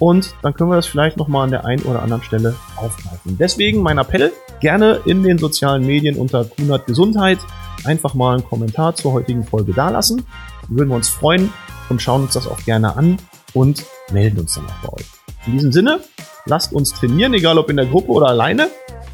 Und 0.00 0.34
dann 0.42 0.54
können 0.54 0.70
wir 0.70 0.76
das 0.76 0.86
vielleicht 0.86 1.16
nochmal 1.16 1.44
an 1.44 1.50
der 1.50 1.64
einen 1.64 1.82
oder 1.82 2.02
anderen 2.02 2.22
Stelle 2.22 2.54
aufgreifen. 2.76 3.36
Deswegen 3.38 3.80
mein 3.80 3.98
Appell, 3.98 4.32
gerne 4.60 5.00
in 5.04 5.22
den 5.22 5.38
sozialen 5.38 5.86
Medien 5.86 6.16
unter 6.16 6.44
Kunert 6.44 6.86
Gesundheit 6.86 7.38
einfach 7.84 8.14
mal 8.14 8.34
einen 8.34 8.44
Kommentar 8.44 8.94
zur 8.94 9.12
heutigen 9.12 9.44
Folge 9.44 9.72
dalassen. 9.72 10.24
Würden 10.68 10.88
wir 10.88 10.96
uns 10.96 11.08
freuen 11.08 11.52
und 11.90 12.02
schauen 12.02 12.22
uns 12.22 12.34
das 12.34 12.48
auch 12.48 12.58
gerne 12.64 12.96
an 12.96 13.18
und 13.52 13.84
melden 14.12 14.40
uns 14.40 14.54
dann 14.54 14.64
auch 14.66 14.88
bei 14.88 14.92
euch. 14.94 15.06
In 15.46 15.52
diesem 15.52 15.72
Sinne, 15.72 16.00
lasst 16.46 16.72
uns 16.72 16.92
trainieren, 16.92 17.34
egal 17.34 17.58
ob 17.58 17.70
in 17.70 17.76
der 17.76 17.86
Gruppe 17.86 18.10
oder 18.12 18.26
alleine. 18.28 18.68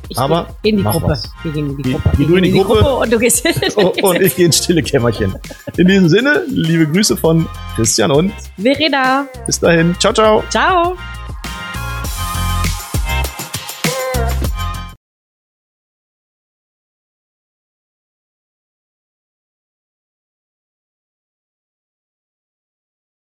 Ich 0.08 0.18
Aber 0.18 0.48
in 0.62 0.78
die 0.78 0.82
Gruppe. 0.82 1.06
was. 1.08 1.30
Wir 1.44 1.52
gehen 1.52 1.70
in 1.70 1.76
die 1.76 1.92
Gruppe. 1.92 2.10
geh 2.12 2.18
Wir 2.18 2.26
du 2.26 2.34
in 2.36 2.42
gehen 2.42 2.54
die 2.54 2.60
Gruppe. 2.60 2.94
und 2.96 3.12
du 3.12 3.18
gehst 3.18 3.44
und 4.02 4.20
ich 4.20 4.34
gehe 4.34 4.46
ins 4.46 4.58
stille 4.58 4.82
Kämmerchen. 4.82 5.34
In 5.76 5.86
diesem 5.86 6.08
Sinne, 6.08 6.42
liebe 6.48 6.86
Grüße 6.88 7.16
von 7.16 7.46
Christian 7.76 8.10
und 8.10 8.32
Verena. 8.56 9.26
bis 9.46 9.60
dahin. 9.60 9.94
Ciao, 10.00 10.12
ciao. 10.12 10.42
Ciao. 10.50 10.96